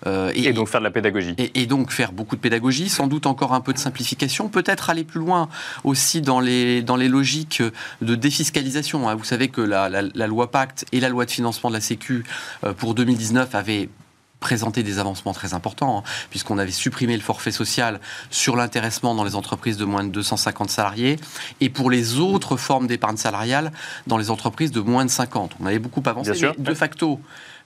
Euh, 0.07 0.33
et, 0.35 0.53
donc 0.53 0.69
faire 0.69 0.81
de 0.81 0.85
la 0.85 0.91
pédagogie. 0.91 1.35
Et, 1.39 1.67
donc 1.67 1.91
faire 1.91 2.13
beaucoup 2.13 2.37
de 2.37 2.41
pédagogie, 2.41 2.89
sans 2.89 3.07
doute 3.07 3.27
encore 3.27 3.53
un 3.53 3.61
peu 3.61 3.73
de 3.73 3.79
simplification, 3.79 4.49
peut-être 4.49 4.91
aller 4.91 5.05
plus 5.05 5.21
loin 5.21 5.49
aussi 5.85 6.21
dans 6.21 6.41
les, 6.41 6.83
dans 6.83 6.97
les 6.97 7.09
logiques 7.09 7.63
de 8.03 8.15
défiscalisation. 8.15 9.09
Hein. 9.09 9.15
Vous 9.15 9.25
savez 9.25 9.49
que 9.49 9.61
la, 9.61 9.89
la, 9.89 10.27
loi 10.27 10.51
Pacte 10.51 10.85
et 10.93 11.01
la 11.01 11.09
loi 11.09 11.25
de 11.25 11.31
financement 11.31 11.71
de 11.71 11.75
la 11.75 11.81
Sécu 11.81 12.25
euh, 12.65 12.73
pour 12.73 12.95
2019 12.95 13.55
avaient 13.55 13.89
présenté 14.41 14.83
des 14.83 14.99
avancements 14.99 15.33
très 15.33 15.55
importants, 15.55 15.99
hein, 15.99 16.03
puisqu'on 16.31 16.59
avait 16.59 16.71
supprimé 16.71 17.17
le 17.17 17.23
forfait 17.23 17.51
social 17.51 18.01
sur 18.31 18.57
l'intéressement 18.57 19.15
dans 19.15 19.25
les 19.25 19.35
entreprises 19.35 19.77
de 19.77 19.85
moins 19.85 20.05
de 20.05 20.11
250 20.11 20.71
salariés, 20.71 21.17
et 21.61 21.69
pour 21.69 21.91
les 21.91 22.19
autres 22.19 22.57
formes 22.57 22.87
d'épargne 22.87 23.17
salariale 23.17 23.73
dans 24.07 24.17
les 24.17 24.31
entreprises 24.31 24.71
de 24.71 24.81
moins 24.81 25.05
de 25.05 25.11
50. 25.11 25.57
On 25.61 25.67
avait 25.67 25.79
beaucoup 25.79 26.03
avancé, 26.07 26.33
mais 26.41 26.55
de 26.59 26.75
facto, 26.75 27.21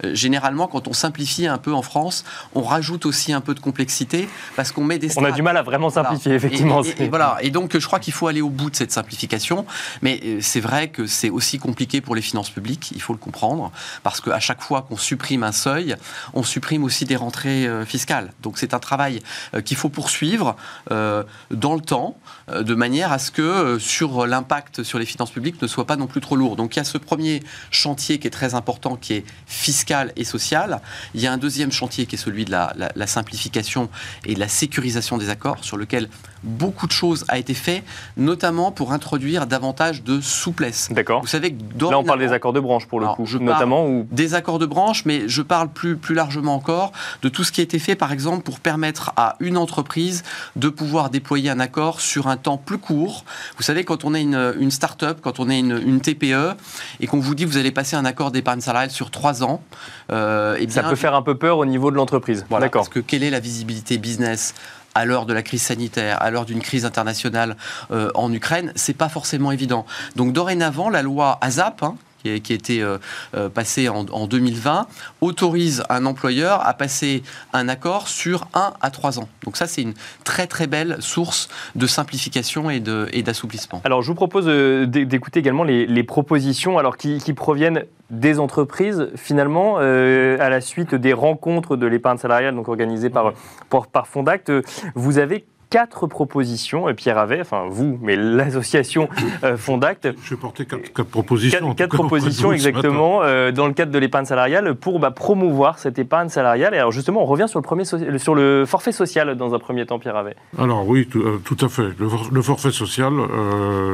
euh, 0.04 0.14
généralement, 0.14 0.66
quand 0.66 0.88
on 0.88 0.92
simplifie 0.92 1.46
un 1.46 1.58
peu 1.58 1.72
en 1.72 1.82
France, 1.82 2.24
on 2.54 2.62
rajoute 2.62 3.06
aussi 3.06 3.32
un 3.32 3.40
peu 3.40 3.54
de 3.54 3.60
complexité 3.60 4.28
parce 4.56 4.72
qu'on 4.72 4.84
met 4.84 4.98
des. 4.98 5.16
On 5.18 5.24
a 5.24 5.32
du 5.32 5.42
mal 5.42 5.56
à 5.56 5.62
vraiment 5.62 5.90
simplifier, 5.90 6.32
effectivement. 6.32 6.82
Et, 6.98 7.08
voilà. 7.08 7.36
Et 7.42 7.50
donc, 7.50 7.78
je 7.78 7.86
crois 7.86 8.00
qu'il 8.00 8.12
faut 8.12 8.26
aller 8.26 8.40
au 8.40 8.48
bout 8.48 8.70
de 8.70 8.76
cette 8.76 8.92
simplification. 8.92 9.66
Mais 10.00 10.20
euh, 10.24 10.38
c'est 10.40 10.60
vrai 10.60 10.88
que 10.88 11.06
c'est 11.06 11.30
aussi 11.30 11.58
compliqué 11.58 12.00
pour 12.00 12.14
les 12.14 12.22
finances 12.22 12.50
publiques. 12.50 12.92
Il 12.94 13.02
faut 13.02 13.12
le 13.12 13.18
comprendre 13.18 13.70
parce 14.02 14.20
qu'à 14.20 14.40
chaque 14.40 14.62
fois 14.62 14.82
qu'on 14.82 14.96
supprime 14.96 15.42
un 15.42 15.52
seuil, 15.52 15.96
on 16.34 16.42
supprime 16.42 16.61
aussi 16.82 17.04
des 17.04 17.16
rentrées 17.16 17.66
euh, 17.66 17.84
fiscales. 17.84 18.32
Donc, 18.42 18.58
c'est 18.58 18.74
un 18.74 18.78
travail 18.78 19.20
qu'il 19.64 19.76
faut 19.76 19.88
poursuivre 19.88 20.56
dans 20.90 21.74
le 21.74 21.80
temps, 21.80 22.16
de 22.48 22.74
manière 22.74 23.12
à 23.12 23.18
ce 23.18 23.30
que 23.30 23.78
sur 23.78 24.26
l'impact 24.26 24.82
sur 24.82 24.98
les 24.98 25.06
finances 25.06 25.30
publiques 25.30 25.60
ne 25.60 25.66
soit 25.66 25.86
pas 25.86 25.96
non 25.96 26.06
plus 26.06 26.20
trop 26.20 26.36
lourd. 26.36 26.56
Donc, 26.56 26.76
il 26.76 26.78
y 26.78 26.80
a 26.80 26.84
ce 26.84 26.98
premier 26.98 27.42
chantier 27.70 28.18
qui 28.18 28.26
est 28.26 28.30
très 28.30 28.54
important, 28.54 28.96
qui 28.96 29.14
est 29.14 29.24
fiscal 29.46 30.12
et 30.16 30.24
sociale. 30.24 30.80
Il 31.14 31.20
y 31.20 31.26
a 31.26 31.32
un 31.32 31.38
deuxième 31.38 31.72
chantier 31.72 32.06
qui 32.06 32.16
est 32.16 32.18
celui 32.18 32.44
de 32.44 32.50
la, 32.50 32.72
la 32.94 33.06
simplification 33.06 33.88
et 34.24 34.34
de 34.34 34.40
la 34.40 34.48
sécurisation 34.48 35.18
des 35.18 35.28
accords, 35.28 35.64
sur 35.64 35.76
lequel 35.76 36.08
beaucoup 36.42 36.86
de 36.86 36.92
choses 36.92 37.24
a 37.28 37.38
été 37.38 37.54
fait, 37.54 37.82
notamment 38.16 38.72
pour 38.72 38.92
introduire 38.92 39.46
davantage 39.46 40.02
de 40.02 40.20
souplesse. 40.20 40.88
D'accord. 40.90 41.20
Vous 41.20 41.26
savez 41.26 41.52
que 41.52 41.84
là 41.90 41.98
on 41.98 42.04
parle 42.04 42.18
des 42.18 42.32
accords 42.32 42.52
de 42.52 42.60
branche 42.60 42.86
pour 42.86 43.00
le 43.00 43.06
coup, 43.08 43.26
je 43.26 43.38
notamment 43.38 43.86
ou... 43.86 44.06
des 44.10 44.34
accords 44.34 44.58
de 44.58 44.66
branche, 44.66 45.04
mais 45.04 45.28
je 45.28 45.42
parle 45.42 45.68
plus 45.68 45.96
plus 45.96 46.14
largement 46.14 46.54
encore 46.54 46.92
de 47.22 47.28
tout 47.28 47.44
ce 47.44 47.52
qui 47.52 47.60
a 47.60 47.64
été 47.64 47.78
fait, 47.78 47.94
par 47.94 48.12
exemple, 48.12 48.42
pour 48.42 48.60
permettre 48.60 49.12
à 49.16 49.36
une 49.40 49.56
entreprise 49.56 50.22
de 50.56 50.68
pouvoir 50.68 51.10
déployer 51.10 51.50
un 51.50 51.60
accord 51.60 52.00
sur 52.00 52.26
un 52.26 52.36
temps 52.36 52.56
plus 52.56 52.78
court. 52.78 53.24
Vous 53.56 53.62
savez, 53.62 53.84
quand 53.84 54.04
on 54.04 54.14
est 54.14 54.22
une, 54.22 54.54
une 54.58 54.70
start-up, 54.70 55.18
quand 55.22 55.40
on 55.40 55.48
est 55.48 55.58
une, 55.58 55.80
une 55.84 56.00
TPE 56.00 56.56
et 57.00 57.06
qu'on 57.06 57.20
vous 57.20 57.34
dit 57.34 57.44
vous 57.44 57.56
allez 57.56 57.70
passer 57.70 57.96
un 57.96 58.04
accord 58.04 58.30
d'épargne 58.30 58.60
salariale 58.60 58.90
sur 58.90 59.10
trois 59.10 59.42
ans, 59.42 59.62
euh, 60.10 60.56
et 60.56 60.62
eh 60.62 60.66
bien, 60.66 60.82
ça 60.82 60.88
peut 60.88 60.96
faire 60.96 61.14
un 61.14 61.22
peu 61.22 61.36
peur 61.36 61.58
au 61.58 61.66
niveau 61.66 61.90
de 61.90 61.96
l'entreprise. 61.96 62.44
Voilà, 62.50 62.68
Parce 62.68 62.88
que 62.88 63.00
quelle 63.00 63.22
est 63.22 63.30
la 63.30 63.40
visibilité 63.40 63.98
business 63.98 64.54
à 64.94 65.04
l'heure 65.04 65.26
de 65.26 65.32
la 65.32 65.42
crise 65.42 65.62
sanitaire, 65.62 66.20
à 66.22 66.30
l'heure 66.30 66.44
d'une 66.44 66.60
crise 66.60 66.84
internationale 66.84 67.56
euh, 67.90 68.10
en 68.14 68.32
Ukraine, 68.32 68.72
c'est 68.76 68.96
pas 68.96 69.08
forcément 69.08 69.52
évident. 69.52 69.86
Donc 70.16 70.32
dorénavant, 70.32 70.88
la 70.88 71.02
loi 71.02 71.38
ASAP, 71.40 71.82
hein, 71.82 71.96
qui, 72.22 72.52
a, 72.52 72.54
été 72.54 72.82
euh, 72.82 72.98
euh, 73.34 73.48
passée 73.48 73.88
en, 73.88 74.26
2020, 74.26 74.86
autorise 75.20 75.82
un 75.88 76.06
employeur 76.06 76.66
à 76.66 76.74
passer 76.74 77.22
un 77.52 77.68
accord 77.68 78.08
sur 78.08 78.46
un 78.54 78.72
à 78.80 78.90
trois 78.90 79.18
ans. 79.18 79.28
Donc 79.44 79.56
ça, 79.56 79.66
c'est 79.66 79.82
une 79.82 79.94
très 80.24 80.46
très 80.46 80.66
belle 80.66 80.96
source 81.00 81.48
de 81.74 81.86
simplification 81.86 82.70
et 82.70 82.80
d'assouplissement. 82.80 83.82
Alors 83.84 84.02
je 84.02 84.08
vous 84.08 84.14
propose 84.14 84.46
d'écouter 84.86 85.40
également 85.40 85.64
les, 85.64 86.02
propositions 86.02 86.78
alors, 86.78 86.96
qui, 86.96 87.18
qui 87.18 87.32
proviennent 87.32 87.84
des 88.10 88.38
entreprises, 88.38 89.08
finalement, 89.16 89.76
euh, 89.78 90.36
à 90.40 90.50
la 90.50 90.60
suite 90.60 90.94
des 90.94 91.12
rencontres 91.12 91.76
de 91.76 91.86
l'épargne 91.86 92.18
salariale 92.18 92.54
donc 92.54 92.68
organisées 92.68 93.08
par, 93.08 93.32
par, 93.70 93.86
par 93.86 94.06
Fondact, 94.06 94.52
vous 94.94 95.18
avez 95.18 95.46
quatre 95.72 96.06
propositions, 96.06 96.86
euh, 96.86 96.92
Pierre 96.92 97.16
Avet, 97.16 97.40
enfin 97.40 97.64
vous, 97.70 97.98
mais 98.02 98.14
l'association 98.14 99.08
euh, 99.44 99.56
Fondact. 99.56 100.06
Je 100.22 100.30
vais 100.34 100.36
porter 100.36 100.66
quatre, 100.66 101.02
propositions. 101.04 101.74
Quatre, 101.74 101.96
propositions 101.96 102.52
exactement 102.52 103.22
euh, 103.22 103.52
dans 103.52 103.66
le 103.66 103.72
cadre 103.72 103.90
de 103.90 103.98
l'épargne 103.98 104.26
salariale 104.26 104.74
pour 104.74 105.00
bah, 105.00 105.10
promouvoir 105.10 105.78
cette 105.78 105.98
épargne 105.98 106.28
salariale. 106.28 106.74
Et 106.74 106.76
alors 106.78 106.92
justement, 106.92 107.22
on 107.22 107.24
revient 107.24 107.46
sur 107.48 107.58
le, 107.58 107.62
premier 107.62 107.86
sur 107.86 108.34
le 108.34 108.66
forfait 108.66 108.92
social 108.92 109.34
dans 109.34 109.54
un 109.54 109.58
premier 109.58 109.86
temps, 109.86 109.98
Pierre 109.98 110.16
Avet. 110.16 110.36
Alors 110.58 110.86
oui, 110.86 111.08
tout, 111.08 111.56
à 111.60 111.68
fait. 111.70 111.88
Le, 111.98 112.42
forfait 112.42 112.70
social, 112.70 113.12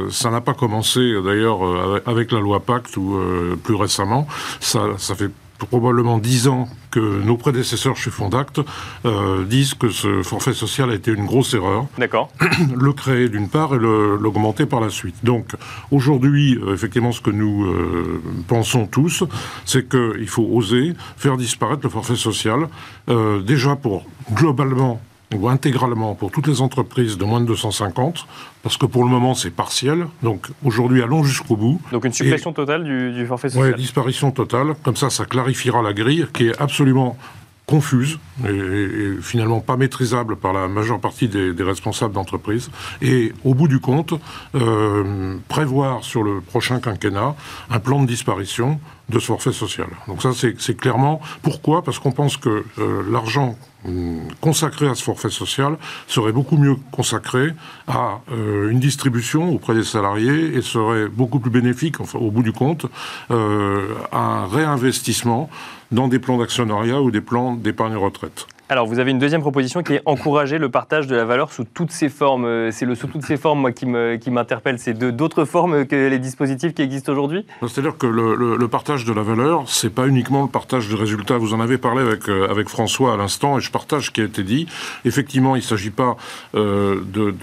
ça 0.09 0.31
n'a 0.31 0.41
pas 0.41 0.53
commencé 0.53 1.13
d'ailleurs 1.23 1.59
avec 2.05 2.33
la 2.33 2.41
loi 2.41 2.59
Pacte 2.59 2.97
ou 2.97 3.17
plus 3.63 3.75
récemment. 3.75 4.27
Ça, 4.59 4.81
ça 4.97 5.15
fait 5.15 5.31
probablement 5.65 6.17
dix 6.17 6.47
ans 6.47 6.67
que 6.91 6.99
nos 6.99 7.37
prédécesseurs 7.37 7.97
chez 7.97 8.09
Fondact 8.09 8.61
euh, 9.05 9.45
disent 9.45 9.73
que 9.73 9.89
ce 9.89 10.23
forfait 10.23 10.53
social 10.53 10.89
a 10.89 10.95
été 10.95 11.11
une 11.11 11.25
grosse 11.25 11.53
erreur. 11.53 11.85
D'accord. 11.97 12.31
le 12.75 12.93
créer 12.93 13.29
d'une 13.29 13.49
part 13.49 13.75
et 13.75 13.79
l'augmenter 13.79 14.65
par 14.65 14.79
la 14.79 14.89
suite. 14.89 15.15
Donc 15.23 15.51
aujourd'hui, 15.91 16.57
euh, 16.57 16.73
effectivement, 16.73 17.11
ce 17.11 17.21
que 17.21 17.31
nous 17.31 17.65
euh, 17.65 18.21
pensons 18.47 18.87
tous, 18.87 19.23
c'est 19.65 19.87
qu'il 19.87 20.27
faut 20.27 20.47
oser 20.51 20.93
faire 21.17 21.37
disparaître 21.37 21.81
le 21.83 21.89
forfait 21.89 22.15
social, 22.15 22.67
déjà 23.45 23.75
pour 23.75 24.05
globalement 24.33 25.01
ou 25.35 25.47
intégralement 25.47 26.15
pour 26.15 26.31
toutes 26.31 26.47
les 26.47 26.61
entreprises 26.61 27.17
de 27.17 27.25
moins 27.25 27.41
de 27.41 27.45
250, 27.45 28.25
parce 28.63 28.77
que 28.77 28.85
pour 28.85 29.03
le 29.03 29.09
moment 29.09 29.35
c'est 29.35 29.51
partiel. 29.51 30.07
Donc 30.23 30.47
aujourd'hui 30.63 31.03
allons 31.03 31.23
jusqu'au 31.23 31.55
bout. 31.55 31.79
Donc 31.91 32.05
une 32.05 32.13
suppression 32.13 32.51
totale 32.51 32.83
du, 32.83 33.25
forfait 33.25 33.49
social. 33.49 33.73
Oui, 33.73 33.79
disparition 33.79 34.31
totale. 34.31 34.75
Comme 34.83 34.95
ça, 34.95 35.09
ça 35.09 35.25
clarifiera 35.25 35.81
la 35.81 35.93
grille 35.93 36.27
qui 36.33 36.47
est 36.47 36.61
absolument 36.61 37.17
confuse 37.69 38.17
et, 38.47 39.21
finalement 39.21 39.59
pas 39.59 39.77
maîtrisable 39.77 40.37
par 40.37 40.53
la 40.53 40.67
majeure 40.67 40.99
partie 40.99 41.27
des, 41.27 41.53
responsables 41.63 42.13
d'entreprise. 42.15 42.71
Et 43.01 43.31
au 43.43 43.53
bout 43.53 43.67
du 43.67 43.79
compte, 43.79 44.13
euh, 44.55 45.35
prévoir 45.47 46.03
sur 46.03 46.23
le 46.23 46.41
prochain 46.41 46.79
quinquennat 46.79 47.35
un 47.69 47.79
plan 47.79 48.01
de 48.01 48.07
disparition 48.07 48.79
de 49.09 49.19
ce 49.19 49.27
forfait 49.27 49.51
social. 49.51 49.87
Donc 50.07 50.21
ça, 50.23 50.31
c'est 50.33 50.77
clairement 50.77 51.21
pourquoi 51.43 51.83
Parce 51.83 51.99
qu'on 51.99 52.11
pense 52.11 52.37
que 52.37 52.63
euh, 52.79 53.03
l'argent 53.11 53.55
hum, 53.85 54.21
consacré 54.41 54.87
à 54.87 54.95
ce 54.95 55.03
forfait 55.03 55.29
social 55.29 55.77
serait 56.07 56.31
beaucoup 56.31 56.57
mieux 56.57 56.75
consacré 56.91 57.53
à 57.87 58.21
euh, 58.31 58.69
une 58.69 58.79
distribution 58.79 59.49
auprès 59.51 59.75
des 59.75 59.83
salariés 59.83 60.55
et 60.55 60.61
serait 60.61 61.07
beaucoup 61.07 61.39
plus 61.39 61.51
bénéfique, 61.51 61.99
enfin, 61.99 62.17
au 62.19 62.31
bout 62.31 62.43
du 62.43 62.51
compte, 62.51 62.85
à 63.29 64.17
un 64.17 64.47
réinvestissement 64.47 65.49
dans 65.91 66.07
des 66.07 66.19
plans 66.19 66.37
d'actionnariat 66.37 67.01
ou 67.01 67.11
des 67.11 67.21
plans 67.21 67.55
d'épargne 67.55 67.95
retraite. 67.95 68.47
Alors, 68.71 68.85
vous 68.85 68.99
avez 68.99 69.09
une 69.09 69.17
deuxième 69.17 69.41
proposition 69.41 69.81
qui 69.81 69.95
est 69.95 70.01
encourager 70.05 70.59
le 70.59 70.69
partage 70.69 71.07
de 71.07 71.15
la 71.15 71.25
valeur 71.25 71.51
sous 71.51 71.63
toutes 71.63 71.89
ses 71.89 72.07
formes. 72.07 72.45
Euh, 72.45 72.69
c'est 72.71 72.85
le 72.85 72.93
sous 72.93 73.07
toutes 73.07 73.23
ses 73.23 73.35
formes, 73.35 73.61
moi, 73.61 73.71
qui 73.71 73.87
m'interpelle. 73.87 74.77
C'est 74.77 74.93
d'autres 74.93 75.45
formes 75.45 75.87
que 75.87 76.07
les 76.07 76.19
dispositifs 76.19 76.75
qui 76.75 76.83
existent 76.83 77.11
aujourd'hui? 77.11 77.47
C'est-à-dire 77.61 77.97
que 77.97 78.05
le, 78.05 78.67
partage 78.67 79.05
de 79.05 79.13
la 79.13 79.23
valeur, 79.23 79.63
c'est 79.67 79.89
pas 79.89 80.05
uniquement 80.05 80.43
le 80.43 80.49
partage 80.49 80.87
de 80.87 80.95
résultats. 80.95 81.39
Vous 81.39 81.55
en 81.55 81.59
avez 81.59 81.79
parlé 81.79 82.03
avec, 82.03 82.29
euh, 82.29 82.47
avec 82.47 82.69
François 82.69 83.15
à 83.15 83.17
l'instant, 83.17 83.57
et 83.57 83.61
je 83.61 83.71
partage 83.71 84.05
ce 84.05 84.11
qui 84.11 84.21
a 84.21 84.25
été 84.25 84.43
dit. 84.43 84.67
Effectivement, 85.05 85.55
il 85.55 85.59
ne 85.59 85.63
s'agit 85.63 85.89
pas 85.89 86.15
euh, 86.53 87.01
de 87.11 87.33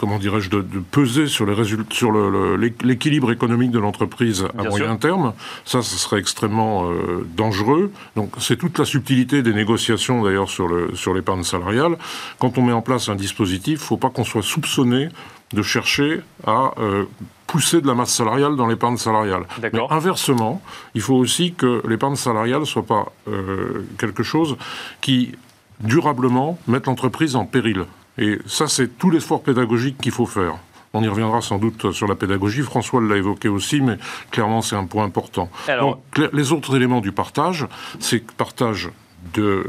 comment 0.00 0.18
dirais-je, 0.18 0.48
de, 0.48 0.62
peser 0.90 1.26
sur 1.26 1.44
l'équilibre 1.44 3.32
économique 3.32 3.70
de 3.70 3.78
l'entreprise 3.78 4.46
à 4.58 4.62
moyen 4.62 4.96
terme. 4.96 5.34
Ça, 5.66 5.82
ce 5.82 5.98
serait 5.98 6.18
extrêmement 6.18 6.90
euh, 6.90 7.28
dangereux. 7.36 7.92
Donc, 8.16 8.32
c'est 8.38 8.56
toute 8.56 8.78
la 8.78 8.86
subtilité 8.86 9.42
des 9.42 9.52
négociations, 9.52 10.22
d'ailleurs, 10.22 10.48
sur 10.48 10.68
le 10.68 10.96
sur 10.96 11.12
l'épargne 11.12 11.42
salariale. 11.42 11.98
Quand 12.38 12.56
on 12.56 12.62
met 12.62 12.72
en 12.72 12.80
place 12.80 13.10
un 13.10 13.14
dispositif, 13.14 13.80
il 13.80 13.82
ne 13.82 13.88
faut 13.88 13.98
pas 13.98 14.08
qu'on 14.08 14.24
soit 14.24 14.42
soupçonné 14.42 15.10
de 15.52 15.60
chercher 15.60 16.22
à 16.46 16.72
euh, 16.78 17.04
pousser 17.46 17.82
de 17.82 17.86
la 17.86 17.94
masse 17.94 18.14
salariale 18.14 18.56
dans 18.56 18.68
l'épargne 18.68 18.96
salariale. 18.96 19.42
Mais 19.60 19.80
inversement, 19.90 20.62
il 20.94 21.02
faut 21.02 21.16
aussi 21.16 21.52
que 21.52 21.82
l'épargne 21.86 22.16
salariale 22.16 22.60
ne 22.60 22.64
soit 22.64 22.86
pas 22.86 23.12
euh, 23.28 23.86
quelque 23.98 24.22
chose 24.22 24.56
qui 25.02 25.32
durablement 25.80 26.58
mette 26.68 26.86
l'entreprise 26.86 27.36
en 27.36 27.44
péril. 27.44 27.84
Et 28.18 28.38
ça, 28.46 28.68
c'est 28.68 28.98
tout 28.98 29.10
l'effort 29.10 29.42
pédagogique 29.42 29.98
qu'il 29.98 30.12
faut 30.12 30.26
faire. 30.26 30.58
On 30.92 31.02
y 31.02 31.08
reviendra 31.08 31.40
sans 31.40 31.58
doute 31.58 31.92
sur 31.92 32.08
la 32.08 32.16
pédagogie. 32.16 32.62
François 32.62 33.00
l'a 33.00 33.16
évoqué 33.16 33.48
aussi, 33.48 33.80
mais 33.80 33.96
clairement, 34.30 34.60
c'est 34.60 34.76
un 34.76 34.86
point 34.86 35.04
important. 35.04 35.48
Donc, 35.68 35.98
les 36.32 36.52
autres 36.52 36.74
éléments 36.74 37.00
du 37.00 37.12
partage, 37.12 37.66
c'est 38.00 38.24
partage 38.32 38.90
de 39.34 39.42
euh, 39.42 39.64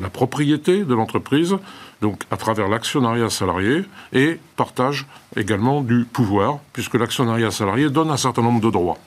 la 0.00 0.08
propriété 0.08 0.82
de 0.84 0.94
l'entreprise, 0.94 1.56
donc 2.00 2.22
à 2.30 2.36
travers 2.36 2.68
l'actionnariat 2.68 3.30
salarié, 3.30 3.84
et 4.12 4.38
partage 4.56 5.06
également 5.36 5.82
du 5.82 6.04
pouvoir, 6.04 6.58
puisque 6.72 6.94
l'actionnariat 6.94 7.50
salarié 7.50 7.90
donne 7.90 8.10
un 8.10 8.16
certain 8.16 8.42
nombre 8.42 8.60
de 8.60 8.70
droits. 8.70 8.98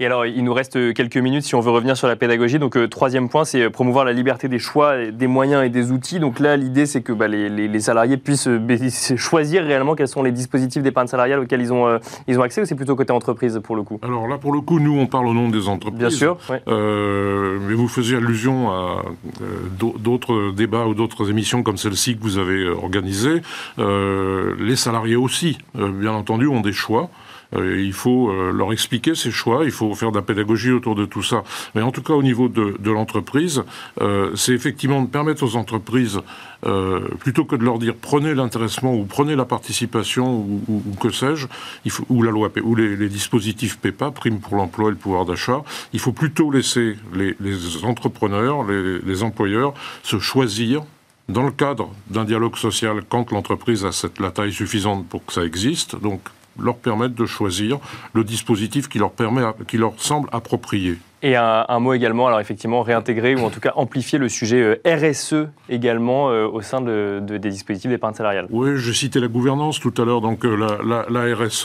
Et 0.00 0.06
alors, 0.06 0.26
il 0.26 0.42
nous 0.42 0.52
reste 0.52 0.92
quelques 0.92 1.16
minutes 1.16 1.44
si 1.44 1.54
on 1.54 1.60
veut 1.60 1.70
revenir 1.70 1.96
sur 1.96 2.08
la 2.08 2.16
pédagogie. 2.16 2.58
Donc, 2.58 2.76
euh, 2.76 2.88
troisième 2.88 3.28
point, 3.28 3.44
c'est 3.44 3.70
promouvoir 3.70 4.04
la 4.04 4.12
liberté 4.12 4.48
des 4.48 4.58
choix, 4.58 5.06
des 5.06 5.26
moyens 5.28 5.64
et 5.64 5.68
des 5.68 5.92
outils. 5.92 6.18
Donc 6.18 6.40
là, 6.40 6.56
l'idée, 6.56 6.86
c'est 6.86 7.00
que 7.00 7.12
bah, 7.12 7.28
les, 7.28 7.80
salariés 7.80 8.16
puissent 8.16 8.48
euh, 8.48 9.16
choisir 9.16 9.64
réellement 9.64 9.94
quels 9.94 10.08
sont 10.08 10.22
les 10.22 10.32
dispositifs 10.32 10.82
d'épargne 10.82 11.06
salariale 11.06 11.40
auxquels 11.40 11.60
ils 11.60 11.72
ont, 11.72 11.86
euh, 11.86 11.98
ils 12.26 12.38
ont 12.38 12.42
accès 12.42 12.62
ou 12.62 12.64
c'est 12.64 12.74
plutôt 12.74 12.96
côté 12.96 13.12
entreprise 13.12 13.60
pour 13.62 13.76
le 13.76 13.82
coup? 13.82 14.00
Alors 14.02 14.26
là, 14.26 14.38
pour 14.38 14.52
le 14.52 14.60
coup, 14.60 14.80
nous, 14.80 14.98
on 14.98 15.06
parle 15.06 15.26
au 15.28 15.34
nom 15.34 15.48
des 15.48 15.68
entreprises. 15.68 15.98
Bien 15.98 16.10
sûr. 16.10 16.38
mais 16.66 17.74
vous 17.74 17.88
faisiez 17.88 18.16
allusion 18.16 18.70
à 18.70 19.02
d'autres 19.78 20.52
débats 20.52 20.86
ou 20.86 20.94
d'autres 20.94 21.30
émissions 21.30 21.62
comme 21.62 21.76
celle-ci 21.76 22.16
que 22.16 22.22
vous 22.22 22.38
avez 22.38 22.68
organisées. 22.68 23.42
les 23.78 24.76
salariés 24.76 25.16
aussi, 25.16 25.58
bien 25.74 26.12
entendu, 26.12 26.48
ont 26.48 26.60
des 26.60 26.72
choix. 26.72 27.10
Euh, 27.56 27.80
il 27.80 27.92
faut 27.92 28.30
euh, 28.30 28.52
leur 28.52 28.72
expliquer 28.72 29.14
ces 29.14 29.30
choix, 29.30 29.64
il 29.64 29.70
faut 29.70 29.94
faire 29.94 30.10
de 30.10 30.16
la 30.16 30.22
pédagogie 30.22 30.70
autour 30.70 30.94
de 30.94 31.04
tout 31.04 31.22
ça. 31.22 31.44
Mais 31.74 31.82
en 31.82 31.92
tout 31.92 32.02
cas, 32.02 32.14
au 32.14 32.22
niveau 32.22 32.48
de, 32.48 32.90
l'entreprise, 32.90 33.64
euh, 34.00 34.30
c'est 34.34 34.52
effectivement 34.52 35.02
de 35.02 35.08
permettre 35.08 35.42
aux 35.42 35.56
entreprises, 35.56 36.20
plutôt 37.20 37.44
que 37.44 37.56
de 37.56 37.62
leur 37.62 37.78
dire 37.78 37.94
prenez 37.94 38.34
l'intéressement 38.34 38.94
ou 38.94 39.04
prenez 39.04 39.36
la 39.36 39.44
participation 39.44 40.38
ou, 40.66 40.82
que 40.98 41.10
sais-je, 41.10 41.46
ou 42.08 42.22
la 42.22 42.30
loi 42.30 42.50
ou 42.62 42.74
les, 42.74 43.08
dispositifs 43.10 43.78
PEPA, 43.78 44.12
prime 44.12 44.40
pour 44.40 44.56
l'emploi 44.56 44.88
et 44.88 44.92
le 44.92 44.96
pouvoir 44.96 45.26
d'achat, 45.26 45.62
il 45.92 46.00
faut 46.00 46.12
plutôt 46.12 46.50
laisser 46.50 46.96
les, 47.14 47.36
entrepreneurs, 47.84 48.64
les, 48.64 49.22
employeurs 49.22 49.74
se 50.02 50.18
choisir 50.18 50.84
dans 51.28 51.42
le 51.42 51.52
cadre 51.52 51.90
d'un 52.08 52.24
dialogue 52.24 52.56
social 52.56 53.02
quand 53.06 53.30
l'entreprise 53.30 53.84
a 53.84 53.90
la 54.18 54.30
taille 54.30 54.52
suffisante 54.52 55.06
pour 55.06 55.26
que 55.26 55.34
ça 55.34 55.44
existe, 55.44 55.96
leur 56.58 56.76
permettre 56.76 57.14
de 57.14 57.26
choisir 57.26 57.78
le 58.12 58.24
dispositif 58.24 58.88
qui 58.88 58.98
leur, 58.98 59.10
permet, 59.10 59.42
qui 59.66 59.76
leur 59.76 59.94
semble 59.96 60.28
approprié. 60.32 60.98
Et 61.24 61.36
un, 61.36 61.78
mot 61.78 61.94
également, 61.94 62.26
alors 62.26 62.38
effectivement, 62.38 62.82
réintégrer 62.82 63.34
ou 63.34 63.46
en 63.46 63.48
tout 63.48 63.58
cas 63.58 63.72
amplifier 63.76 64.18
le 64.18 64.28
sujet 64.28 64.60
euh, 64.60 65.10
RSE 65.10 65.48
également 65.70 66.28
euh, 66.28 66.46
au 66.46 66.60
sein 66.60 66.82
de, 66.82 67.18
des 67.26 67.48
dispositifs 67.48 67.90
d'épargne 67.90 68.12
salariale. 68.12 68.46
Oui, 68.50 68.72
je 68.76 68.92
citais 68.92 69.20
la 69.20 69.28
gouvernance 69.28 69.80
tout 69.80 69.94
à 69.96 70.04
l'heure, 70.04 70.20
donc 70.20 70.44
euh, 70.44 70.54
la, 70.84 71.34
RSE 71.34 71.62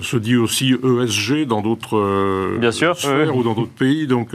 se 0.00 0.16
dit 0.16 0.36
aussi 0.36 0.74
ESG 0.74 1.46
dans 1.48 1.60
d'autres 1.60 2.56
Bien 2.58 2.70
sûr, 2.70 2.96
sphères 2.96 3.34
ou 3.34 3.42
dans 3.42 3.54
d'autres 3.54 3.72
pays, 3.72 4.06
donc 4.06 4.30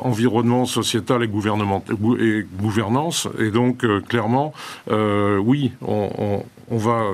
environnement, 0.00 0.64
sociétal 0.64 1.24
et, 1.24 1.26
et 1.26 2.46
gouvernance. 2.52 3.28
Et 3.40 3.50
donc 3.50 3.84
clairement, 4.06 4.52
oui, 4.88 5.72
on, 5.84 6.44
on 6.70 6.76
va 6.76 7.06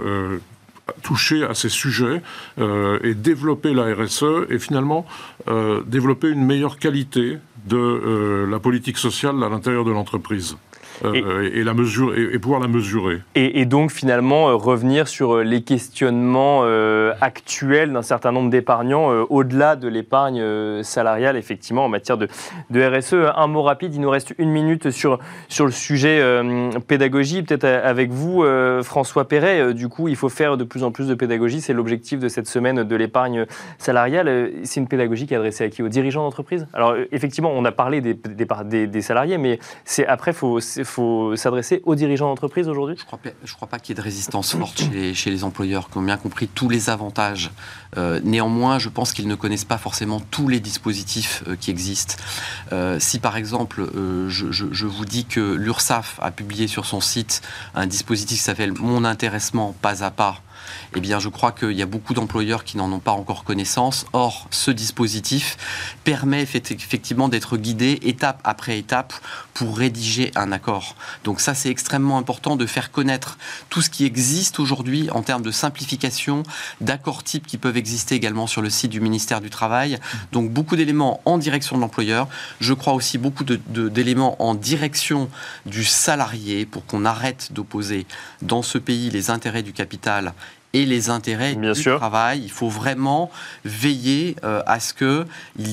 toucher 1.02 1.44
à 1.44 1.54
ces 1.54 1.68
sujets 1.68 2.22
euh, 2.58 2.98
et 3.02 3.14
développer 3.14 3.72
la 3.72 3.94
RSE 3.94 4.46
et 4.50 4.58
finalement 4.58 5.06
euh, 5.48 5.82
développer 5.86 6.28
une 6.28 6.44
meilleure 6.44 6.78
qualité 6.78 7.38
de 7.66 7.76
euh, 7.76 8.46
la 8.46 8.58
politique 8.58 8.98
sociale 8.98 9.42
à 9.42 9.48
l'intérieur 9.48 9.84
de 9.84 9.90
l'entreprise. 9.90 10.56
Euh, 11.04 11.50
et, 11.52 11.62
la 11.62 11.74
mesure, 11.74 12.16
et, 12.16 12.38
pouvoir 12.38 12.60
la 12.60 12.68
mesurer. 12.68 13.20
Et, 13.34 13.64
donc 13.64 13.90
finalement 13.90 14.48
euh, 14.48 14.54
revenir 14.54 15.08
sur 15.08 15.36
euh, 15.36 15.42
les 15.42 15.62
questionnements 15.62 16.62
actuels 17.20 17.92
d'un 17.92 18.02
certain 18.02 18.32
nombre 18.32 18.50
d'épargnants 18.50 19.08
au-delà 19.28 19.76
de 19.76 19.88
l'épargne 19.88 20.82
salariale, 20.82 21.36
effectivement, 21.36 21.84
en 21.84 21.88
matière 21.88 22.16
de, 22.16 22.28
de, 22.70 22.82
RSE. 22.82 23.14
Un 23.34 23.46
mot 23.46 23.62
rapide, 23.62 23.94
il 23.94 24.00
nous 24.00 24.10
reste 24.10 24.34
une 24.38 24.50
minute 24.50 24.90
sur, 24.90 25.18
sur 25.48 25.66
le 25.66 25.72
sujet 25.72 26.22
pédagogie, 26.86 27.42
peut-être 27.42 27.64
avec 27.64 28.10
vous, 28.10 28.44
François 28.82 29.26
Perret. 29.26 29.74
Du 29.74 29.88
coup, 29.88 30.08
il 30.08 30.16
faut 30.16 30.28
faire 30.28 30.56
de 30.56 30.64
plus 30.64 30.84
en 30.84 30.90
plus 30.90 31.08
de 31.08 31.14
pédagogie. 31.14 31.60
C'est 31.60 31.72
l'objectif 31.72 32.18
de 32.18 32.28
cette 32.28 32.48
semaine 32.48 32.84
de 32.84 32.96
l'épargne 32.96 33.46
salariale. 33.78 34.50
C'est 34.64 34.80
une 34.80 34.88
pédagogie 34.88 35.26
qui 35.26 35.34
est 35.34 35.38
adressée 35.38 35.64
à 35.64 35.68
qui? 35.68 35.82
Aux 35.82 35.88
dirigeants 35.88 36.22
d'entreprise? 36.22 36.66
Alors 36.72 36.94
effectivement, 37.12 37.52
on 37.54 37.64
a 37.64 37.72
parlé 37.72 38.00
des, 38.00 38.14
des, 38.14 38.86
des 38.86 39.02
salariés, 39.02 39.38
mais 39.38 39.58
c'est 39.84 40.06
après, 40.06 40.32
il 40.32 40.36
faut 40.36 40.60
faut 40.88 41.36
s'adresser 41.36 41.82
aux 41.84 41.94
dirigeants 41.94 42.28
d'entreprise 42.28 42.68
aujourd'hui? 42.68 42.96
Je 42.98 43.02
ne 43.02 43.54
crois, 43.56 43.68
pas 43.68 43.78
qu'il 43.78 43.90
y 43.90 43.92
ait 43.92 44.00
de 44.00 44.04
résistance 44.04 44.56
forte 44.56 44.82
chez 45.14 45.30
les, 45.30 45.44
employeurs 45.44 45.90
qui 45.90 45.98
ont 45.98 46.02
bien 46.02 46.16
compris 46.16 46.48
tous 46.48 46.68
les 46.68 46.90
avantages. 46.90 47.50
Euh, 47.96 48.20
néanmoins, 48.24 48.78
je 48.78 48.88
pense 48.88 49.12
qu'ils 49.12 49.28
ne 49.28 49.34
connaissent 49.34 49.64
pas 49.64 49.78
forcément 49.78 50.20
tous 50.20 50.48
les 50.48 50.60
dispositifs 50.60 51.42
euh, 51.46 51.56
qui 51.56 51.70
existent. 51.70 52.16
Euh, 52.72 52.98
si 52.98 53.18
par 53.18 53.36
exemple, 53.36 53.88
je, 54.28 54.50
je, 54.50 54.86
vous 54.86 55.04
dis 55.04 55.24
que 55.24 55.54
l'URSSAF 55.54 56.18
a 56.20 56.30
publié 56.30 56.66
sur 56.66 56.84
son 56.84 57.00
site 57.00 57.42
un 57.74 57.86
dispositif 57.86 58.38
qui 58.38 58.44
s'appelle 58.44 58.72
Mon 58.72 59.04
intéressement 59.04 59.74
pas 59.80 60.04
à 60.04 60.10
pas, 60.10 60.42
eh 60.96 61.00
bien, 61.00 61.18
je 61.18 61.28
crois 61.28 61.52
qu'il 61.52 61.72
y 61.72 61.82
a 61.82 61.86
beaucoup 61.86 62.14
d'employeurs 62.14 62.64
qui 62.64 62.76
n'en 62.76 62.90
ont 62.92 62.98
pas 62.98 63.12
encore 63.12 63.44
connaissance. 63.44 64.06
Or, 64.12 64.46
ce 64.50 64.70
dispositif 64.70 65.56
permet 66.04 66.42
effectivement 66.42 67.28
d'être 67.28 67.56
guidé 67.56 67.98
étape 68.02 68.40
après 68.44 68.78
étape 68.78 69.12
pour 69.54 69.76
rédiger 69.76 70.30
un 70.34 70.52
accord. 70.52 70.96
Donc 71.24 71.40
ça, 71.40 71.54
c'est 71.54 71.68
extrêmement 71.68 72.16
important 72.16 72.56
de 72.56 72.66
faire 72.66 72.90
connaître 72.90 73.38
tout 73.68 73.82
ce 73.82 73.90
qui 73.90 74.04
existe 74.04 74.60
aujourd'hui 74.60 75.10
en 75.10 75.22
termes 75.22 75.42
de 75.42 75.50
simplification, 75.50 76.42
d'accords 76.80 77.22
types 77.22 77.46
qui 77.46 77.58
peuvent 77.58 77.76
exister 77.76 78.14
également 78.14 78.46
sur 78.46 78.62
le 78.62 78.70
site 78.70 78.90
du 78.90 79.00
ministère 79.00 79.40
du 79.40 79.50
Travail. 79.50 79.98
Donc 80.32 80.50
beaucoup 80.50 80.76
d'éléments 80.76 81.20
en 81.24 81.38
direction 81.38 81.76
de 81.76 81.82
l'employeur. 81.82 82.28
Je 82.60 82.72
crois 82.72 82.94
aussi 82.94 83.18
beaucoup 83.18 83.44
d'éléments 83.44 84.42
en 84.42 84.54
direction 84.54 85.28
du 85.66 85.84
salarié 85.84 86.66
pour 86.66 86.86
qu'on 86.86 87.04
arrête 87.04 87.52
d'opposer 87.52 88.06
dans 88.42 88.62
ce 88.62 88.78
pays 88.78 89.10
les 89.10 89.30
intérêts 89.30 89.62
du 89.62 89.72
capital 89.72 90.32
et 90.78 90.86
les 90.86 91.10
intérêts 91.10 91.56
du 91.56 91.72
travail. 91.72 92.40
Il 92.44 92.50
faut 92.50 92.68
vraiment 92.68 93.30
veiller 93.64 94.36
euh, 94.44 94.62
à 94.66 94.78
ce 94.78 94.94
qu'il 94.94 95.26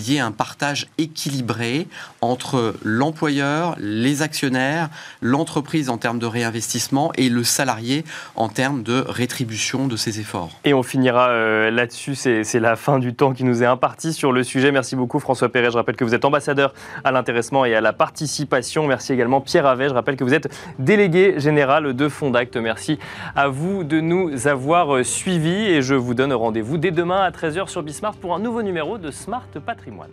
y 0.09 0.15
ait 0.15 0.19
un 0.19 0.31
partage 0.31 0.87
équilibré 0.97 1.87
entre 2.21 2.73
l'employeur, 2.83 3.75
les 3.77 4.23
actionnaires, 4.23 4.89
l'entreprise 5.21 5.89
en 5.91 5.97
termes 5.97 6.17
de 6.17 6.25
réinvestissement 6.25 7.11
et 7.17 7.29
le 7.29 7.43
salarié 7.43 8.03
en 8.35 8.49
termes 8.49 8.81
de 8.81 9.05
rétribution 9.07 9.87
de 9.87 9.95
ses 9.95 10.19
efforts. 10.19 10.49
Et 10.63 10.73
on 10.73 10.81
finira 10.81 11.29
euh, 11.29 11.69
là-dessus, 11.69 12.15
c'est 12.15 12.59
la 12.59 12.75
fin 12.75 12.97
du 12.97 13.13
temps 13.13 13.33
qui 13.33 13.43
nous 13.43 13.61
est 13.61 13.67
imparti 13.67 14.11
sur 14.11 14.31
le 14.31 14.43
sujet. 14.43 14.71
Merci 14.71 14.95
beaucoup 14.95 15.19
François 15.19 15.49
Perret. 15.49 15.69
Je 15.69 15.77
rappelle 15.77 15.95
que 15.95 16.03
vous 16.03 16.15
êtes 16.15 16.25
ambassadeur 16.25 16.73
à 17.03 17.11
l'intéressement 17.11 17.63
et 17.65 17.75
à 17.75 17.81
la 17.81 17.93
participation. 17.93 18.87
Merci 18.87 19.13
également 19.13 19.39
Pierre 19.39 19.67
Avet. 19.67 19.89
Je 19.89 19.93
rappelle 19.93 20.15
que 20.15 20.23
vous 20.23 20.33
êtes 20.33 20.49
délégué 20.79 21.39
général 21.39 21.93
de 21.93 22.09
Fondacte. 22.09 22.57
Merci 22.57 22.97
à 23.35 23.49
vous 23.49 23.83
de 23.83 23.99
nous 23.99 24.47
avoir 24.47 24.94
suivi 25.03 25.65
et 25.65 25.81
je 25.81 25.95
vous 25.95 26.13
donne 26.13 26.33
rendez-vous 26.33 26.77
dès 26.77 26.91
demain 26.91 27.21
à 27.21 27.31
13h 27.31 27.67
sur 27.67 27.83
Bismart 27.83 28.15
pour 28.15 28.35
un 28.35 28.39
nouveau 28.39 28.61
numéro 28.61 28.97
de 28.97 29.11
Smart 29.11 29.47
Patrimoine. 29.65 30.11